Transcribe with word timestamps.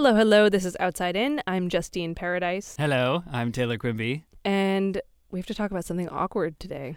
Hello, 0.00 0.14
hello. 0.14 0.48
This 0.48 0.64
is 0.64 0.76
Outside 0.78 1.16
In. 1.16 1.42
I'm 1.48 1.68
Justine 1.68 2.14
Paradis, 2.14 2.76
Hello, 2.78 3.24
I'm 3.32 3.50
Taylor 3.50 3.76
Quimby. 3.76 4.22
and 4.44 5.02
we 5.32 5.40
have 5.40 5.46
to 5.46 5.54
talk 5.54 5.72
about 5.72 5.84
something 5.84 6.08
awkward 6.08 6.60
today. 6.60 6.96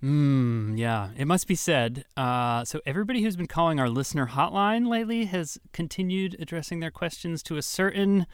Hmm, 0.00 0.76
yeah, 0.76 1.08
it 1.16 1.26
must 1.26 1.48
be 1.48 1.54
said. 1.54 2.04
Uh, 2.18 2.62
so, 2.66 2.82
everybody 2.84 3.22
who's 3.22 3.36
been 3.36 3.46
calling 3.46 3.80
our 3.80 3.88
listener 3.88 4.26
hotline 4.26 4.88
lately 4.88 5.24
has 5.24 5.56
continued 5.72 6.36
addressing 6.38 6.80
their 6.80 6.90
questions 6.90 7.42
to 7.44 7.56
a 7.56 7.62
certain 7.62 8.26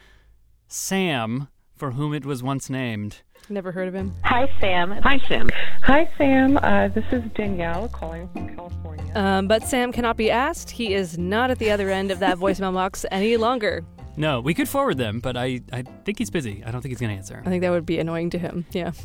Sam 0.67 1.47
for 1.77 1.93
whom 1.93 2.13
it 2.13 2.27
was 2.27 2.43
once 2.43 2.69
named. 2.69 3.23
Never 3.49 3.71
heard 3.71 3.87
of 3.87 3.95
him. 3.95 4.13
Hi, 4.25 4.51
Sam. 4.61 4.91
Hi, 4.91 5.21
Sam. 5.29 5.49
Hi, 5.85 6.11
Sam. 6.19 6.59
Uh, 6.61 6.89
this 6.89 7.05
is 7.13 7.23
Danielle 7.37 7.87
calling 7.89 8.29
from 8.31 8.57
California. 8.57 9.13
Um, 9.15 9.47
but 9.47 9.63
Sam 9.63 9.93
cannot 9.93 10.17
be 10.17 10.33
asked. 10.33 10.69
He 10.69 10.95
is 10.95 11.17
not 11.17 11.53
at 11.53 11.61
the 11.61 11.71
other 11.71 11.91
end 11.91 12.11
of 12.11 12.19
that 12.19 12.39
voicemail 12.39 12.75
box 12.75 13.07
any 13.13 13.37
longer. 13.37 13.85
No, 14.17 14.41
we 14.41 14.55
could 14.55 14.69
forward 14.69 14.99
them, 14.99 15.21
but 15.21 15.37
I, 15.37 15.61
I 15.73 15.83
think 16.05 16.19
he's 16.19 16.31
busy. 16.31 16.63
I 16.65 16.71
don't 16.71 16.81
think 16.83 16.91
he's 16.91 17.01
going 17.01 17.11
to 17.11 17.17
answer. 17.17 17.43
I 17.45 17.49
think 17.49 17.63
that 17.63 17.71
would 17.71 17.87
be 17.87 17.99
annoying 17.99 18.31
to 18.31 18.39
him. 18.39 18.67
Yeah. 18.73 18.93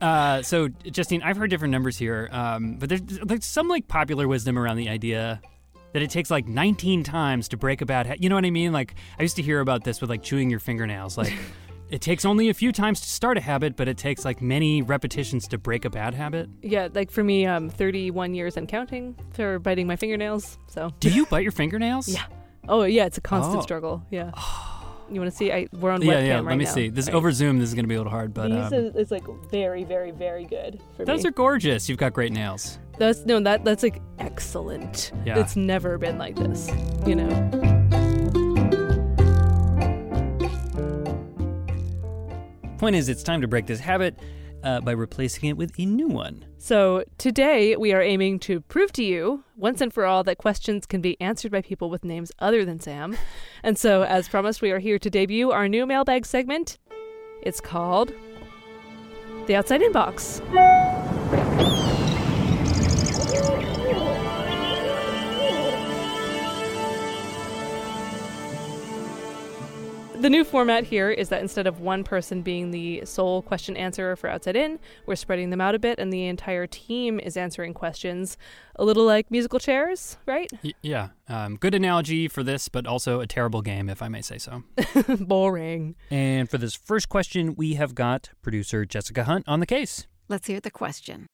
Uh, 0.00 0.40
so, 0.40 0.68
Justine, 0.90 1.22
I've 1.22 1.36
heard 1.36 1.50
different 1.50 1.72
numbers 1.72 1.98
here, 1.98 2.30
um, 2.32 2.76
but 2.76 2.88
there's, 2.88 3.02
there's 3.02 3.44
some 3.44 3.68
like 3.68 3.86
popular 3.86 4.26
wisdom 4.26 4.58
around 4.58 4.78
the 4.78 4.88
idea 4.88 5.42
that 5.92 6.00
it 6.00 6.08
takes 6.08 6.30
like 6.30 6.46
19 6.48 7.04
times 7.04 7.48
to 7.48 7.58
break 7.58 7.82
a 7.82 7.84
bad 7.84 8.06
habit. 8.06 8.22
You 8.22 8.30
know 8.30 8.34
what 8.34 8.46
I 8.46 8.50
mean? 8.50 8.72
Like, 8.72 8.94
I 9.18 9.22
used 9.22 9.36
to 9.36 9.42
hear 9.42 9.60
about 9.60 9.84
this 9.84 10.00
with 10.00 10.08
like 10.08 10.22
chewing 10.22 10.48
your 10.48 10.58
fingernails. 10.58 11.18
Like, 11.18 11.34
it 11.90 12.00
takes 12.00 12.24
only 12.24 12.48
a 12.48 12.54
few 12.54 12.72
times 12.72 13.02
to 13.02 13.10
start 13.10 13.36
a 13.36 13.42
habit, 13.42 13.76
but 13.76 13.88
it 13.88 13.98
takes 13.98 14.24
like 14.24 14.40
many 14.40 14.80
repetitions 14.80 15.46
to 15.48 15.58
break 15.58 15.84
a 15.84 15.90
bad 15.90 16.14
habit. 16.14 16.48
yeah, 16.62 16.88
like 16.94 17.10
for 17.10 17.22
me, 17.22 17.44
um, 17.44 17.68
31 17.68 18.32
years 18.34 18.56
and 18.56 18.66
counting 18.68 19.14
for 19.32 19.58
biting 19.58 19.86
my 19.86 19.96
fingernails. 19.96 20.56
So, 20.68 20.90
Do 21.00 21.10
you 21.10 21.26
bite 21.26 21.42
your 21.42 21.52
fingernails? 21.52 22.08
Yeah. 22.14 22.24
Oh, 22.70 22.84
yeah, 22.84 23.04
it's 23.04 23.18
a 23.18 23.20
constant 23.20 23.58
Oh. 23.58 23.62
struggle. 23.62 24.02
Yeah. 24.10 24.30
You 25.12 25.20
want 25.20 25.32
to 25.32 25.36
see? 25.36 25.50
I, 25.50 25.66
we're 25.72 25.90
on 25.90 26.02
Yeah, 26.02 26.12
webcam 26.12 26.26
yeah. 26.28 26.34
right 26.36 26.44
Let 26.44 26.56
me 26.58 26.64
now. 26.66 26.70
see. 26.70 26.88
This 26.88 27.08
Right. 27.08 27.16
over 27.16 27.32
Zoom. 27.32 27.58
This 27.58 27.68
is 27.70 27.74
going 27.74 27.82
to 27.82 27.88
be 27.88 27.96
a 27.96 27.98
little 27.98 28.12
hard, 28.12 28.32
but 28.32 28.46
These 28.46 28.66
um, 28.66 28.72
is, 28.74 28.94
is 28.94 29.10
like 29.10 29.24
very, 29.50 29.82
very, 29.82 30.12
very 30.12 30.44
good 30.44 30.80
for 30.96 31.04
those 31.04 31.24
me. 31.24 31.30
are 31.30 31.32
gorgeous. 31.32 31.88
You've 31.88 31.98
got 31.98 32.12
great 32.12 32.30
nails. 32.30 32.78
That's 32.96 33.26
no, 33.26 33.40
that 33.40 33.64
that's 33.64 33.82
like 33.82 34.00
excellent. 34.20 35.10
Yeah. 35.26 35.40
It's 35.40 35.56
never 35.56 35.98
been 35.98 36.16
like 36.16 36.36
this, 36.36 36.70
you 37.08 37.16
know. 37.16 37.28
Point 42.78 42.96
is, 42.96 43.08
it's 43.08 43.22
time 43.24 43.40
to 43.42 43.48
break 43.48 43.66
this 43.66 43.80
habit 43.80 44.18
uh, 44.62 44.80
by 44.80 44.92
replacing 44.92 45.48
it 45.48 45.56
with 45.56 45.78
a 45.78 45.86
new 45.86 46.08
one. 46.08 46.44
So 46.58 47.04
today 47.18 47.76
we 47.76 47.92
are 47.92 48.02
aiming 48.02 48.38
to 48.40 48.60
prove 48.60 48.92
to 48.92 49.04
you 49.04 49.44
once 49.56 49.80
and 49.80 49.92
for 49.92 50.04
all 50.04 50.24
that 50.24 50.38
questions 50.38 50.86
can 50.86 51.00
be 51.00 51.20
answered 51.20 51.52
by 51.52 51.62
people 51.62 51.90
with 51.90 52.04
names 52.04 52.32
other 52.38 52.64
than 52.64 52.80
Sam. 52.80 53.16
And 53.62 53.78
so, 53.78 54.02
as 54.02 54.28
promised, 54.28 54.62
we 54.62 54.70
are 54.70 54.78
here 54.78 54.98
to 54.98 55.10
debut 55.10 55.50
our 55.50 55.68
new 55.68 55.86
mailbag 55.86 56.26
segment. 56.26 56.78
It's 57.42 57.60
called 57.60 58.12
the 59.46 59.56
Outside 59.56 59.80
Inbox. 59.80 61.09
The 70.20 70.28
new 70.28 70.44
format 70.44 70.84
here 70.84 71.10
is 71.10 71.30
that 71.30 71.40
instead 71.40 71.66
of 71.66 71.80
one 71.80 72.04
person 72.04 72.42
being 72.42 72.72
the 72.72 73.06
sole 73.06 73.40
question 73.40 73.74
answerer 73.74 74.16
for 74.16 74.28
Outside 74.28 74.54
In, 74.54 74.78
we're 75.06 75.16
spreading 75.16 75.48
them 75.48 75.62
out 75.62 75.74
a 75.74 75.78
bit 75.78 75.98
and 75.98 76.12
the 76.12 76.26
entire 76.26 76.66
team 76.66 77.18
is 77.18 77.38
answering 77.38 77.72
questions. 77.72 78.36
A 78.76 78.84
little 78.84 79.06
like 79.06 79.30
musical 79.30 79.58
chairs, 79.58 80.18
right? 80.26 80.50
Y- 80.62 80.74
yeah. 80.82 81.08
Um, 81.26 81.56
good 81.56 81.74
analogy 81.74 82.28
for 82.28 82.42
this, 82.42 82.68
but 82.68 82.86
also 82.86 83.20
a 83.20 83.26
terrible 83.26 83.62
game, 83.62 83.88
if 83.88 84.02
I 84.02 84.08
may 84.08 84.20
say 84.20 84.36
so. 84.36 84.62
Boring. 85.20 85.96
And 86.10 86.50
for 86.50 86.58
this 86.58 86.74
first 86.74 87.08
question, 87.08 87.54
we 87.54 87.74
have 87.74 87.94
got 87.94 88.28
producer 88.42 88.84
Jessica 88.84 89.24
Hunt 89.24 89.46
on 89.48 89.60
the 89.60 89.66
case. 89.66 90.06
Let's 90.28 90.48
hear 90.48 90.60
the 90.60 90.70
question. 90.70 91.28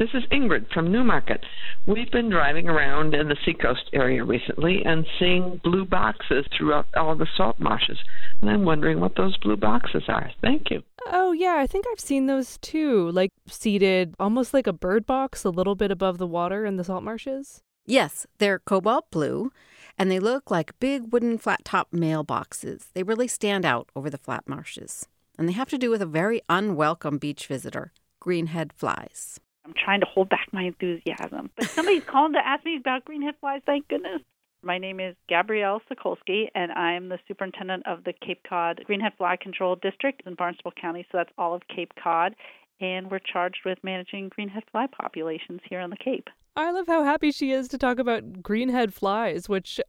This 0.00 0.08
is 0.14 0.24
Ingrid 0.32 0.72
from 0.72 0.90
Newmarket. 0.90 1.44
We've 1.86 2.10
been 2.10 2.30
driving 2.30 2.70
around 2.70 3.14
in 3.14 3.28
the 3.28 3.36
seacoast 3.44 3.90
area 3.92 4.24
recently 4.24 4.82
and 4.82 5.04
seeing 5.18 5.60
blue 5.62 5.84
boxes 5.84 6.46
throughout 6.56 6.86
all 6.96 7.14
the 7.14 7.26
salt 7.36 7.60
marshes. 7.60 7.98
And 8.40 8.48
I'm 8.48 8.64
wondering 8.64 8.98
what 8.98 9.14
those 9.14 9.36
blue 9.36 9.58
boxes 9.58 10.04
are. 10.08 10.30
Thank 10.40 10.70
you. 10.70 10.82
Oh, 11.08 11.32
yeah, 11.32 11.56
I 11.58 11.66
think 11.66 11.84
I've 11.92 12.00
seen 12.00 12.28
those 12.28 12.56
too. 12.62 13.10
Like 13.10 13.30
seated 13.46 14.14
almost 14.18 14.54
like 14.54 14.66
a 14.66 14.72
bird 14.72 15.04
box 15.04 15.44
a 15.44 15.50
little 15.50 15.74
bit 15.74 15.90
above 15.90 16.16
the 16.16 16.26
water 16.26 16.64
in 16.64 16.76
the 16.76 16.84
salt 16.84 17.04
marshes. 17.04 17.60
Yes, 17.84 18.26
they're 18.38 18.58
cobalt 18.58 19.10
blue, 19.10 19.52
and 19.98 20.10
they 20.10 20.18
look 20.18 20.50
like 20.50 20.80
big 20.80 21.12
wooden 21.12 21.36
flat 21.36 21.62
top 21.62 21.90
mailboxes. 21.90 22.86
They 22.94 23.02
really 23.02 23.28
stand 23.28 23.66
out 23.66 23.90
over 23.94 24.08
the 24.08 24.16
flat 24.16 24.48
marshes. 24.48 25.08
And 25.36 25.46
they 25.46 25.52
have 25.52 25.68
to 25.68 25.76
do 25.76 25.90
with 25.90 26.00
a 26.00 26.06
very 26.06 26.40
unwelcome 26.48 27.18
beach 27.18 27.46
visitor, 27.46 27.92
greenhead 28.22 28.72
flies. 28.72 29.40
I'm 29.64 29.74
trying 29.74 30.00
to 30.00 30.06
hold 30.06 30.28
back 30.28 30.48
my 30.52 30.62
enthusiasm. 30.62 31.50
But 31.56 31.70
somebody's 31.70 32.04
calling 32.06 32.32
to 32.32 32.46
ask 32.46 32.64
me 32.64 32.76
about 32.76 33.04
greenhead 33.04 33.34
flies, 33.40 33.62
thank 33.66 33.88
goodness. 33.88 34.22
My 34.62 34.78
name 34.78 35.00
is 35.00 35.16
Gabrielle 35.28 35.80
Sakolsky, 35.90 36.48
and 36.54 36.70
I 36.72 36.92
am 36.92 37.08
the 37.08 37.18
superintendent 37.26 37.86
of 37.86 38.04
the 38.04 38.12
Cape 38.12 38.42
Cod 38.46 38.82
Greenhead 38.88 39.16
Fly 39.16 39.36
Control 39.36 39.76
District 39.76 40.22
in 40.26 40.34
Barnstable 40.34 40.72
County, 40.78 41.06
so 41.10 41.18
that's 41.18 41.32
all 41.38 41.54
of 41.54 41.62
Cape 41.74 41.92
Cod. 42.02 42.34
And 42.78 43.10
we're 43.10 43.20
charged 43.20 43.60
with 43.64 43.78
managing 43.82 44.30
greenhead 44.30 44.62
fly 44.70 44.86
populations 44.86 45.60
here 45.68 45.80
on 45.80 45.90
the 45.90 45.96
Cape. 45.96 46.28
I 46.56 46.72
love 46.72 46.86
how 46.86 47.04
happy 47.04 47.30
she 47.30 47.52
is 47.52 47.68
to 47.68 47.78
talk 47.78 47.98
about 47.98 48.42
greenhead 48.42 48.92
flies, 48.92 49.48
which 49.48 49.80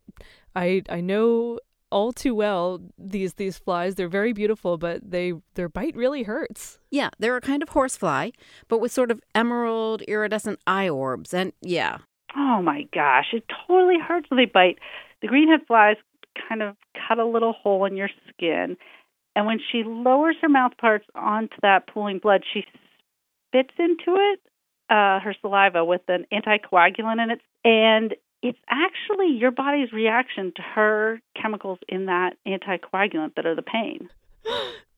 I 0.56 0.84
I 0.90 1.02
know 1.02 1.60
all 1.92 2.12
too 2.12 2.34
well 2.34 2.80
these 2.98 3.36
these 3.36 3.58
flies. 3.58 3.96
They're 3.96 4.08
very 4.08 4.34
beautiful, 4.34 4.78
but 4.78 5.12
they 5.12 5.34
their 5.56 5.70
bite 5.70 5.96
really 5.96 6.24
hurts. 6.24 6.80
Yeah, 6.90 7.10
they're 7.20 7.38
a 7.38 7.42
kind 7.42 7.62
of 7.62 7.70
horsefly, 7.70 8.32
but 8.68 8.80
with 8.80 8.92
sort 8.92 9.12
of 9.12 9.22
emerald 9.36 10.02
iridescent 10.04 10.60
eye 10.66 10.90
orbs. 10.90 11.34
And 11.34 11.54
yeah, 11.62 12.00
Oh 12.36 12.62
my 12.62 12.88
gosh, 12.94 13.28
it 13.34 13.44
totally 13.68 13.98
hurts 14.00 14.30
when 14.30 14.38
they 14.38 14.46
bite. 14.46 14.80
The 15.22 15.28
greenhead 15.28 15.68
flies 15.68 15.98
kind 16.48 16.62
of 16.62 16.76
cut 17.08 17.20
a 17.20 17.26
little 17.26 17.54
hole 17.54 17.86
in 17.86 17.98
your 17.98 18.10
skin, 18.30 18.78
and 19.36 19.46
when 19.46 19.60
she 19.72 19.84
lowers 19.86 20.36
her 20.42 20.50
mouth 20.50 20.74
parts 20.80 21.06
onto 21.14 21.56
that 21.62 21.88
pooling 21.88 22.20
blood, 22.20 22.44
she 22.54 22.64
spits 23.48 23.74
into 23.78 24.16
it 24.18 24.40
uh, 24.90 25.20
her 25.20 25.36
saliva 25.42 25.84
with 25.84 26.02
an 26.08 26.26
anticoagulant 26.32 27.24
in 27.24 27.32
it, 27.32 27.42
and 27.64 28.16
it's 28.42 28.60
actually 28.70 29.28
your 29.38 29.52
body's 29.52 29.92
reaction 29.92 30.52
to 30.56 30.62
her 30.62 31.22
chemicals 31.40 31.80
in 31.88 32.06
that 32.06 32.34
anticoagulant 32.48 33.36
that 33.36 33.46
are 33.46 33.56
the 33.56 33.62
pain. 33.62 34.10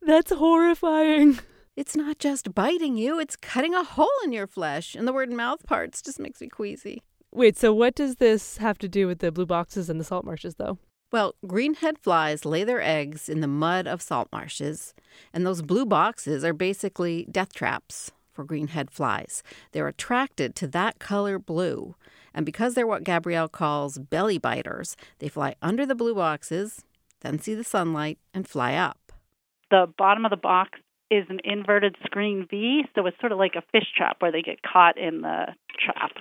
That's 0.01 0.31
horrifying. 0.31 1.39
it's 1.75 1.95
not 1.95 2.19
just 2.19 2.53
biting 2.53 2.97
you, 2.97 3.19
it's 3.19 3.35
cutting 3.35 3.73
a 3.73 3.83
hole 3.83 4.09
in 4.23 4.33
your 4.33 4.47
flesh. 4.47 4.95
And 4.95 5.07
the 5.07 5.13
word 5.13 5.31
mouth 5.31 5.65
parts 5.65 6.01
just 6.01 6.19
makes 6.19 6.41
me 6.41 6.47
queasy. 6.47 7.01
Wait, 7.31 7.57
so 7.57 7.73
what 7.73 7.95
does 7.95 8.17
this 8.17 8.57
have 8.57 8.77
to 8.77 8.87
do 8.87 9.07
with 9.07 9.19
the 9.19 9.31
blue 9.31 9.45
boxes 9.45 9.89
and 9.89 9.99
the 9.99 10.03
salt 10.03 10.23
marshes, 10.23 10.55
though? 10.55 10.77
Well, 11.11 11.35
greenhead 11.45 11.97
flies 11.99 12.45
lay 12.45 12.63
their 12.63 12.81
eggs 12.81 13.29
in 13.29 13.41
the 13.41 13.47
mud 13.47 13.87
of 13.87 14.01
salt 14.01 14.29
marshes, 14.31 14.93
and 15.31 15.45
those 15.45 15.61
blue 15.61 15.85
boxes 15.85 16.43
are 16.43 16.53
basically 16.53 17.27
death 17.31 17.53
traps 17.53 18.11
for 18.31 18.43
greenhead 18.45 18.89
flies. 18.89 19.43
They're 19.71 19.87
attracted 19.87 20.55
to 20.55 20.67
that 20.67 20.99
color 20.99 21.37
blue, 21.37 21.95
and 22.33 22.45
because 22.45 22.73
they're 22.73 22.87
what 22.87 23.03
Gabrielle 23.03 23.49
calls 23.49 23.97
belly 23.97 24.37
biters, 24.37 24.95
they 25.19 25.27
fly 25.27 25.55
under 25.61 25.85
the 25.85 25.95
blue 25.95 26.15
boxes, 26.15 26.83
then 27.21 27.39
see 27.39 27.53
the 27.53 27.63
sunlight 27.63 28.19
and 28.33 28.47
fly 28.47 28.75
up. 28.75 29.11
the 29.71 29.87
bottom 29.97 30.25
of 30.25 30.29
the 30.29 30.37
box 30.37 30.79
is 31.09 31.25
an 31.29 31.39
inverted 31.43 31.95
screen 32.05 32.47
V, 32.49 32.83
so 32.95 33.05
it's 33.05 33.19
sort 33.19 33.31
of 33.31 33.37
like 33.37 33.55
a 33.55 33.63
fish 33.71 33.87
trap 33.95 34.17
where 34.19 34.31
they 34.31 34.41
get 34.41 34.61
caught 34.61 34.97
in 34.97 35.21
the 35.21 35.47
trap. 35.79 36.11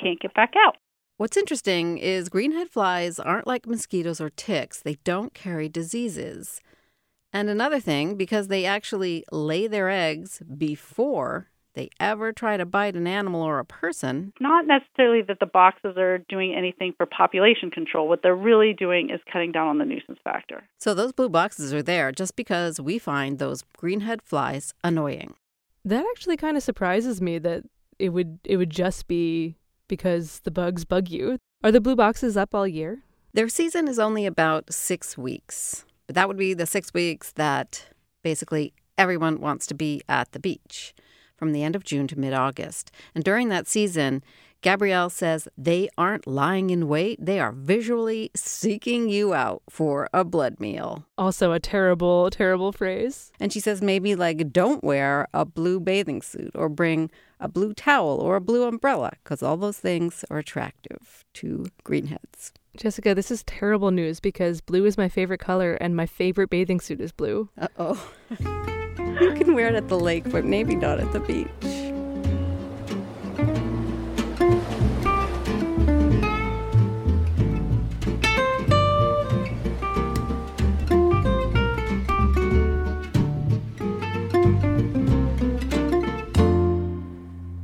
Can't 0.00 0.20
get 0.20 0.34
back 0.34 0.54
out. 0.56 0.76
What's 1.16 1.36
interesting 1.36 1.98
is 1.98 2.28
greenhead 2.28 2.68
flies 2.68 3.18
aren't 3.18 3.46
like 3.46 3.66
mosquitoes 3.66 4.20
or 4.20 4.30
ticks. 4.30 4.80
They 4.80 4.98
don't 5.04 5.34
carry 5.34 5.68
diseases. 5.68 6.60
And 7.32 7.50
another 7.50 7.80
thing, 7.80 8.16
because 8.16 8.48
they 8.48 8.64
actually 8.64 9.24
lay 9.32 9.66
their 9.66 9.90
eggs 9.90 10.42
before 10.56 11.48
they 11.78 11.90
ever 12.00 12.32
try 12.32 12.56
to 12.56 12.66
bite 12.66 12.96
an 12.96 13.06
animal 13.06 13.40
or 13.40 13.60
a 13.60 13.64
person, 13.64 14.32
Not 14.40 14.66
necessarily 14.66 15.22
that 15.22 15.38
the 15.38 15.46
boxes 15.46 15.96
are 15.96 16.18
doing 16.28 16.52
anything 16.52 16.92
for 16.96 17.06
population 17.06 17.70
control. 17.70 18.08
What 18.08 18.20
they're 18.20 18.34
really 18.34 18.74
doing 18.74 19.10
is 19.10 19.20
cutting 19.32 19.52
down 19.52 19.68
on 19.68 19.78
the 19.78 19.84
nuisance 19.84 20.18
factor. 20.24 20.64
so 20.78 20.92
those 20.92 21.12
blue 21.12 21.28
boxes 21.28 21.72
are 21.72 21.82
there 21.82 22.10
just 22.10 22.34
because 22.34 22.80
we 22.80 22.98
find 22.98 23.38
those 23.38 23.62
greenhead 23.80 24.22
flies 24.22 24.74
annoying. 24.82 25.34
That 25.84 26.04
actually 26.10 26.36
kind 26.36 26.56
of 26.56 26.64
surprises 26.64 27.22
me 27.22 27.38
that 27.38 27.62
it 28.00 28.08
would 28.08 28.40
it 28.42 28.56
would 28.56 28.70
just 28.70 29.06
be 29.06 29.54
because 29.86 30.40
the 30.40 30.50
bugs 30.50 30.84
bug 30.84 31.08
you. 31.08 31.38
Are 31.62 31.70
the 31.70 31.80
blue 31.80 31.94
boxes 31.94 32.36
up 32.36 32.56
all 32.56 32.66
year? 32.66 33.04
Their 33.34 33.48
season 33.48 33.86
is 33.86 34.00
only 34.00 34.26
about 34.26 34.72
six 34.72 35.16
weeks, 35.16 35.84
but 36.08 36.16
that 36.16 36.26
would 36.26 36.36
be 36.36 36.54
the 36.54 36.66
six 36.66 36.92
weeks 36.92 37.30
that 37.32 37.86
basically 38.24 38.72
everyone 38.96 39.40
wants 39.40 39.64
to 39.68 39.74
be 39.74 40.02
at 40.08 40.32
the 40.32 40.40
beach 40.40 40.92
from 41.38 41.52
the 41.52 41.62
end 41.62 41.76
of 41.76 41.84
June 41.84 42.06
to 42.08 42.18
mid 42.18 42.34
August. 42.34 42.90
And 43.14 43.24
during 43.24 43.48
that 43.48 43.66
season, 43.66 44.22
Gabrielle 44.60 45.08
says 45.08 45.46
they 45.56 45.88
aren't 45.96 46.26
lying 46.26 46.70
in 46.70 46.88
wait, 46.88 47.24
they 47.24 47.38
are 47.38 47.52
visually 47.52 48.30
seeking 48.34 49.08
you 49.08 49.32
out 49.32 49.62
for 49.68 50.08
a 50.12 50.24
blood 50.24 50.58
meal. 50.58 51.04
Also, 51.16 51.52
a 51.52 51.60
terrible, 51.60 52.28
terrible 52.30 52.72
phrase. 52.72 53.30
And 53.38 53.52
she 53.52 53.60
says 53.60 53.80
maybe 53.80 54.16
like 54.16 54.52
don't 54.52 54.82
wear 54.82 55.28
a 55.32 55.44
blue 55.44 55.78
bathing 55.78 56.22
suit 56.22 56.50
or 56.56 56.68
bring 56.68 57.10
a 57.38 57.46
blue 57.46 57.72
towel 57.72 58.18
or 58.18 58.34
a 58.34 58.40
blue 58.40 58.66
umbrella 58.66 59.12
because 59.22 59.44
all 59.44 59.56
those 59.56 59.78
things 59.78 60.24
are 60.28 60.38
attractive 60.38 61.24
to 61.34 61.66
greenheads. 61.84 62.50
Jessica, 62.78 63.12
this 63.12 63.32
is 63.32 63.42
terrible 63.42 63.90
news 63.90 64.20
because 64.20 64.60
blue 64.60 64.84
is 64.84 64.96
my 64.96 65.08
favorite 65.08 65.40
color 65.40 65.74
and 65.74 65.96
my 65.96 66.06
favorite 66.06 66.48
bathing 66.48 66.78
suit 66.78 67.00
is 67.00 67.10
blue. 67.10 67.48
Uh 67.58 67.66
oh. 67.76 68.12
you 68.38 69.34
can 69.34 69.52
wear 69.52 69.66
it 69.66 69.74
at 69.74 69.88
the 69.88 69.98
lake, 69.98 70.30
but 70.30 70.44
maybe 70.44 70.76
not 70.76 71.00
at 71.00 71.12
the 71.12 71.18
beach. 71.18 71.48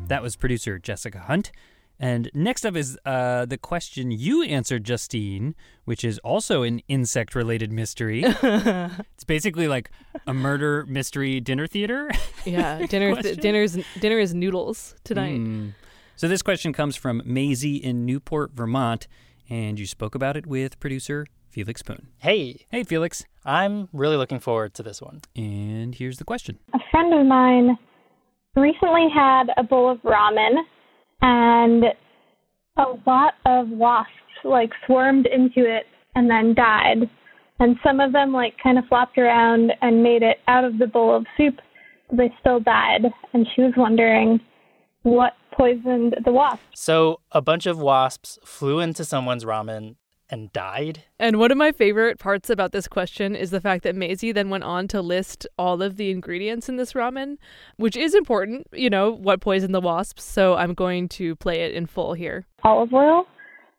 That 0.08 0.25
was 0.25 0.34
producer 0.34 0.81
Jessica 0.81 1.20
Hunt. 1.20 1.52
And 2.00 2.29
next 2.35 2.64
up 2.67 2.75
is 2.76 2.99
uh, 3.06 3.46
the 3.46 3.56
question 3.56 4.11
you 4.11 4.43
answered, 4.43 4.85
Justine, 4.85 5.55
which 5.85 6.05
is 6.05 6.19
also 6.19 6.62
an 6.62 6.81
insect 6.88 7.35
related 7.35 7.70
mystery. 7.70 8.23
it's 8.26 9.25
basically 9.26 9.69
like 9.69 9.91
a 10.26 10.35
murder 10.35 10.85
mystery 10.88 11.41
dinner 11.41 11.67
theater. 11.67 12.11
Yeah, 12.46 12.85
dinner 12.85 13.12
Question? 13.14 13.41
dinner's 13.41 13.79
dinner 14.00 14.19
is 14.19 14.35
noodles 14.35 14.94
tonight. 15.02 15.41
Mm. 15.41 15.73
So 16.14 16.29
this 16.29 16.43
question 16.43 16.75
comes 16.75 16.94
from 16.94 17.23
Maisie 17.25 17.76
in 17.76 18.05
Newport, 18.05 18.52
Vermont, 18.52 19.08
and 19.49 19.79
you 19.81 19.87
spoke 19.87 20.14
about 20.14 20.37
it 20.37 20.47
with 20.47 20.79
producer 20.79 21.26
Felix 21.49 21.81
Poon. 21.82 22.08
Hey, 22.19 22.67
Hey, 22.70 22.82
Felix. 22.85 23.25
I'm 23.47 23.88
really 23.94 24.17
looking 24.19 24.40
forward 24.40 24.75
to 24.75 24.82
this 24.82 25.00
one. 25.00 25.23
And 25.35 25.94
here's 25.94 26.19
the 26.19 26.25
question. 26.25 26.58
a 26.75 26.79
friend 26.90 27.14
of 27.14 27.25
mine 27.26 27.79
recently 28.56 29.08
had 29.14 29.44
a 29.56 29.62
bowl 29.62 29.90
of 29.90 29.99
ramen 30.02 30.56
and 31.25 31.85
a 32.76 32.85
lot 33.06 33.35
of 33.47 33.69
wasps 33.71 34.11
like 34.44 34.71
swarmed 34.87 35.26
into 35.26 35.61
it 35.69 35.87
and 36.15 36.31
then 36.31 36.55
died. 36.55 37.09
And 37.61 37.76
some 37.82 37.99
of 37.99 38.12
them 38.12 38.32
like 38.32 38.55
kind 38.62 38.79
of 38.79 38.85
flopped 38.88 39.17
around 39.17 39.73
and 39.81 40.03
made 40.03 40.23
it 40.23 40.38
out 40.49 40.65
of 40.65 40.79
the 40.79 40.87
bowl 40.87 41.17
of 41.17 41.26
soup 41.37 41.55
but 42.09 42.19
they 42.19 42.35
still 42.41 42.61
died. 42.61 43.03
And 43.32 43.47
she 43.55 43.62
was 43.62 43.73
wondering 43.76 44.38
what 45.03 45.32
poisoned 45.56 46.17
the 46.25 46.32
wasps 46.32 46.65
So, 46.75 47.21
a 47.32 47.41
bunch 47.41 47.67
of 47.67 47.79
wasps 47.79 48.38
flew 48.44 48.81
into 48.81 49.05
someone's 49.05 49.44
ramen 49.44 49.97
and 50.31 50.53
died. 50.53 51.05
And 51.19 51.38
one 51.38 51.50
of 51.50 51.59
my 51.59 51.71
favorite 51.73 52.19
parts 52.19 52.50
about 52.50 52.73
this 52.73 52.88
question 52.88 53.37
is 53.37 53.50
the 53.50 53.61
fact 53.61 53.85
that 53.85 53.94
Maisie 53.94 54.32
then 54.32 54.50
went 54.50 54.65
on 54.65 54.88
to 54.88 55.03
list 55.03 55.47
all 55.59 55.82
of 55.82 55.97
the 55.97 56.11
ingredients 56.11 56.69
in 56.69 56.76
this 56.76 56.94
ramen, 56.94 57.37
which 57.76 57.97
is 57.97 58.15
important, 58.15 58.67
you 58.73 58.88
know, 58.91 59.11
what 59.11 59.41
poisoned 59.41 59.75
the 59.75 59.81
wasps. 59.81 60.25
So 60.25 60.55
I'm 60.55 60.75
going 60.75 61.09
to 61.11 61.37
play 61.37 61.62
it 61.62 61.73
in 61.75 61.87
full 61.87 62.15
here. 62.15 62.47
olive 62.65 62.93
oil 62.94 63.26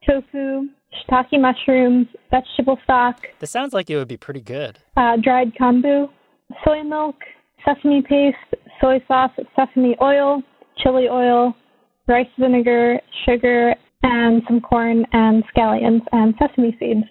tofu 0.08 0.68
shiitake 1.10 1.40
mushrooms 1.42 2.08
vegetable 2.32 2.78
stock 2.84 3.22
This 3.40 3.50
sounds 3.52 3.74
like 3.74 3.90
it 3.90 3.98
would 3.98 4.08
be 4.08 4.18
pretty 4.18 4.42
good. 4.42 4.78
uh, 4.98 5.18
dried 5.22 5.54
kombu, 5.60 6.10
soy 6.64 6.84
milk, 6.84 7.16
sesame 7.66 8.02
paste, 8.04 8.38
soy 8.80 9.04
sauce, 9.08 9.32
sesame 9.56 9.96
oil, 10.02 10.44
chili 10.78 11.08
oil, 11.10 11.56
rice 12.08 12.28
vinegar, 12.38 13.00
sugar, 13.26 13.74
and 14.06 14.44
some 14.48 14.62
corn 14.62 15.06
and 15.14 15.44
scallions 15.56 16.02
and 16.12 16.36
sesame 16.40 16.76
seeds. 16.80 17.06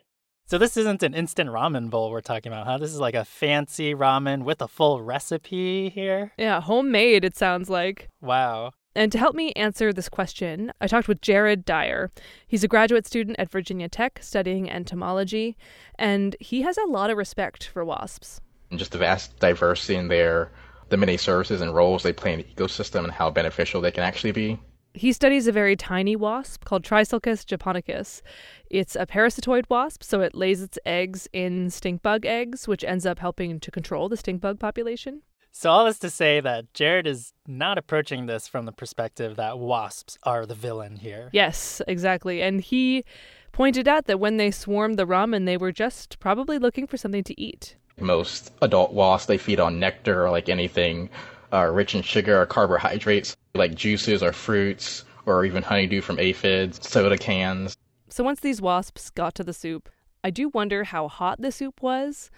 So, 0.46 0.58
this 0.58 0.76
isn't 0.76 1.02
an 1.02 1.14
instant 1.14 1.50
ramen 1.50 1.88
bowl 1.88 2.11
we're 2.11 2.20
talking 2.20 2.52
about, 2.52 2.67
huh? 2.67 2.79
This 2.79 2.93
is 2.93 3.00
like 3.00 3.14
a 3.14 3.25
fancy 3.25 3.94
ramen 3.94 4.44
with 4.44 4.61
a 4.61 4.69
full 4.69 5.00
recipe 5.02 5.88
here. 5.88 6.32
Yeah, 6.37 6.61
homemade, 6.61 7.25
it 7.25 7.35
sounds 7.37 7.70
like. 7.70 8.08
Wow. 8.20 8.73
And 8.94 9.11
to 9.11 9.19
help 9.19 9.35
me 9.35 9.52
answer 9.52 9.93
this 9.93 10.08
question, 10.08 10.70
I 10.81 10.87
talked 10.87 11.08
with 11.08 11.23
Jared 11.23 11.64
Dyer. 11.64 12.12
He's 12.46 12.62
a 12.62 12.69
graduate 12.69 13.06
student 13.06 13.38
at 13.41 13.50
Virginia 13.50 13.88
Tech 13.88 14.20
studying 14.23 14.70
entomology, 14.70 15.56
and 15.99 16.37
he 16.38 16.62
has 16.62 16.76
a 16.79 16.87
lot 16.87 17.11
of 17.11 17.17
respect 17.17 17.67
for 17.67 17.85
wasps. 17.85 18.41
and 18.70 18.79
just 18.79 18.93
the 18.93 18.99
vast 18.99 19.37
diversity 19.41 19.96
in 19.96 20.08
their 20.08 20.52
the 20.91 20.96
many 20.99 21.17
services 21.17 21.62
and 21.62 21.75
roles 21.75 22.02
they 22.02 22.12
play 22.12 22.35
in 22.35 22.38
the 22.41 22.44
ecosystem 22.44 23.02
and 23.05 23.12
how 23.12 23.31
beneficial 23.31 23.81
they 23.81 23.91
can 23.91 24.05
actually 24.05 24.32
be. 24.32 24.61
He 24.94 25.12
studies 25.12 25.49
a 25.49 25.52
very 25.52 25.75
tiny 25.75 26.14
wasp 26.14 26.64
called 26.64 26.85
Trissolcus 26.85 27.44
japonicus. 27.44 28.23
It's 28.70 28.94
a 28.94 29.06
parasitoid 29.06 29.64
wasp, 29.69 30.05
so 30.05 30.20
it 30.20 30.37
lays 30.37 30.62
its 30.62 30.79
eggs 30.87 31.29
in 31.32 31.70
stink 31.70 32.00
bug 32.00 32.25
eggs, 32.25 32.69
which 32.69 32.85
ends 32.85 33.05
up 33.05 33.19
helping 33.19 33.58
to 33.58 33.70
control 33.73 34.08
the 34.08 34.17
stink 34.17 34.41
bug 34.41 34.61
population. 34.61 35.23
So, 35.50 35.70
all 35.70 35.85
this 35.85 35.99
to 36.00 36.11
say 36.11 36.41
that 36.41 36.73
Jared 36.75 37.08
is 37.08 37.32
not 37.46 37.76
approaching 37.76 38.26
this 38.26 38.46
from 38.46 38.67
the 38.67 38.73
perspective 38.73 39.35
that 39.37 39.58
wasps 39.58 40.17
are 40.23 40.46
the 40.46 40.55
villain 40.55 40.96
here. 40.96 41.29
Yes, 41.32 41.82
exactly. 41.88 42.41
And 42.41 42.61
he 42.61 43.05
pointed 43.50 43.88
out 43.88 44.06
that 44.06 44.20
when 44.20 44.37
they 44.37 44.52
swarmed 44.52 44.96
the 44.96 45.06
ramen, 45.06 45.44
they 45.44 45.56
were 45.56 45.73
just 45.73 46.20
probably 46.20 46.58
looking 46.58 46.87
for 46.87 46.96
something 46.96 47.25
to 47.25 47.41
eat. 47.41 47.76
Most 47.99 48.52
adult 48.62 48.93
wasps 48.93 49.26
they 49.26 49.38
feed 49.38 49.58
on 49.58 49.81
nectar 49.81 50.25
or 50.25 50.31
like 50.31 50.49
anything 50.49 51.11
uh, 51.52 51.67
rich 51.67 51.94
in 51.94 52.02
sugar 52.02 52.41
or 52.41 52.46
carbohydrates, 52.46 53.37
like 53.54 53.74
juices 53.74 54.22
or 54.22 54.32
fruits 54.32 55.04
or 55.26 55.44
even 55.44 55.62
honeydew 55.62 56.00
from 56.00 56.18
aphids, 56.18 56.86
soda 56.86 57.16
cans. 57.16 57.76
So 58.08 58.24
once 58.24 58.40
these 58.40 58.60
wasps 58.60 59.10
got 59.10 59.34
to 59.36 59.44
the 59.44 59.52
soup, 59.52 59.88
I 60.22 60.30
do 60.30 60.48
wonder 60.48 60.84
how 60.84 61.08
hot 61.08 61.40
the 61.40 61.52
soup 61.52 61.82
was. 61.82 62.30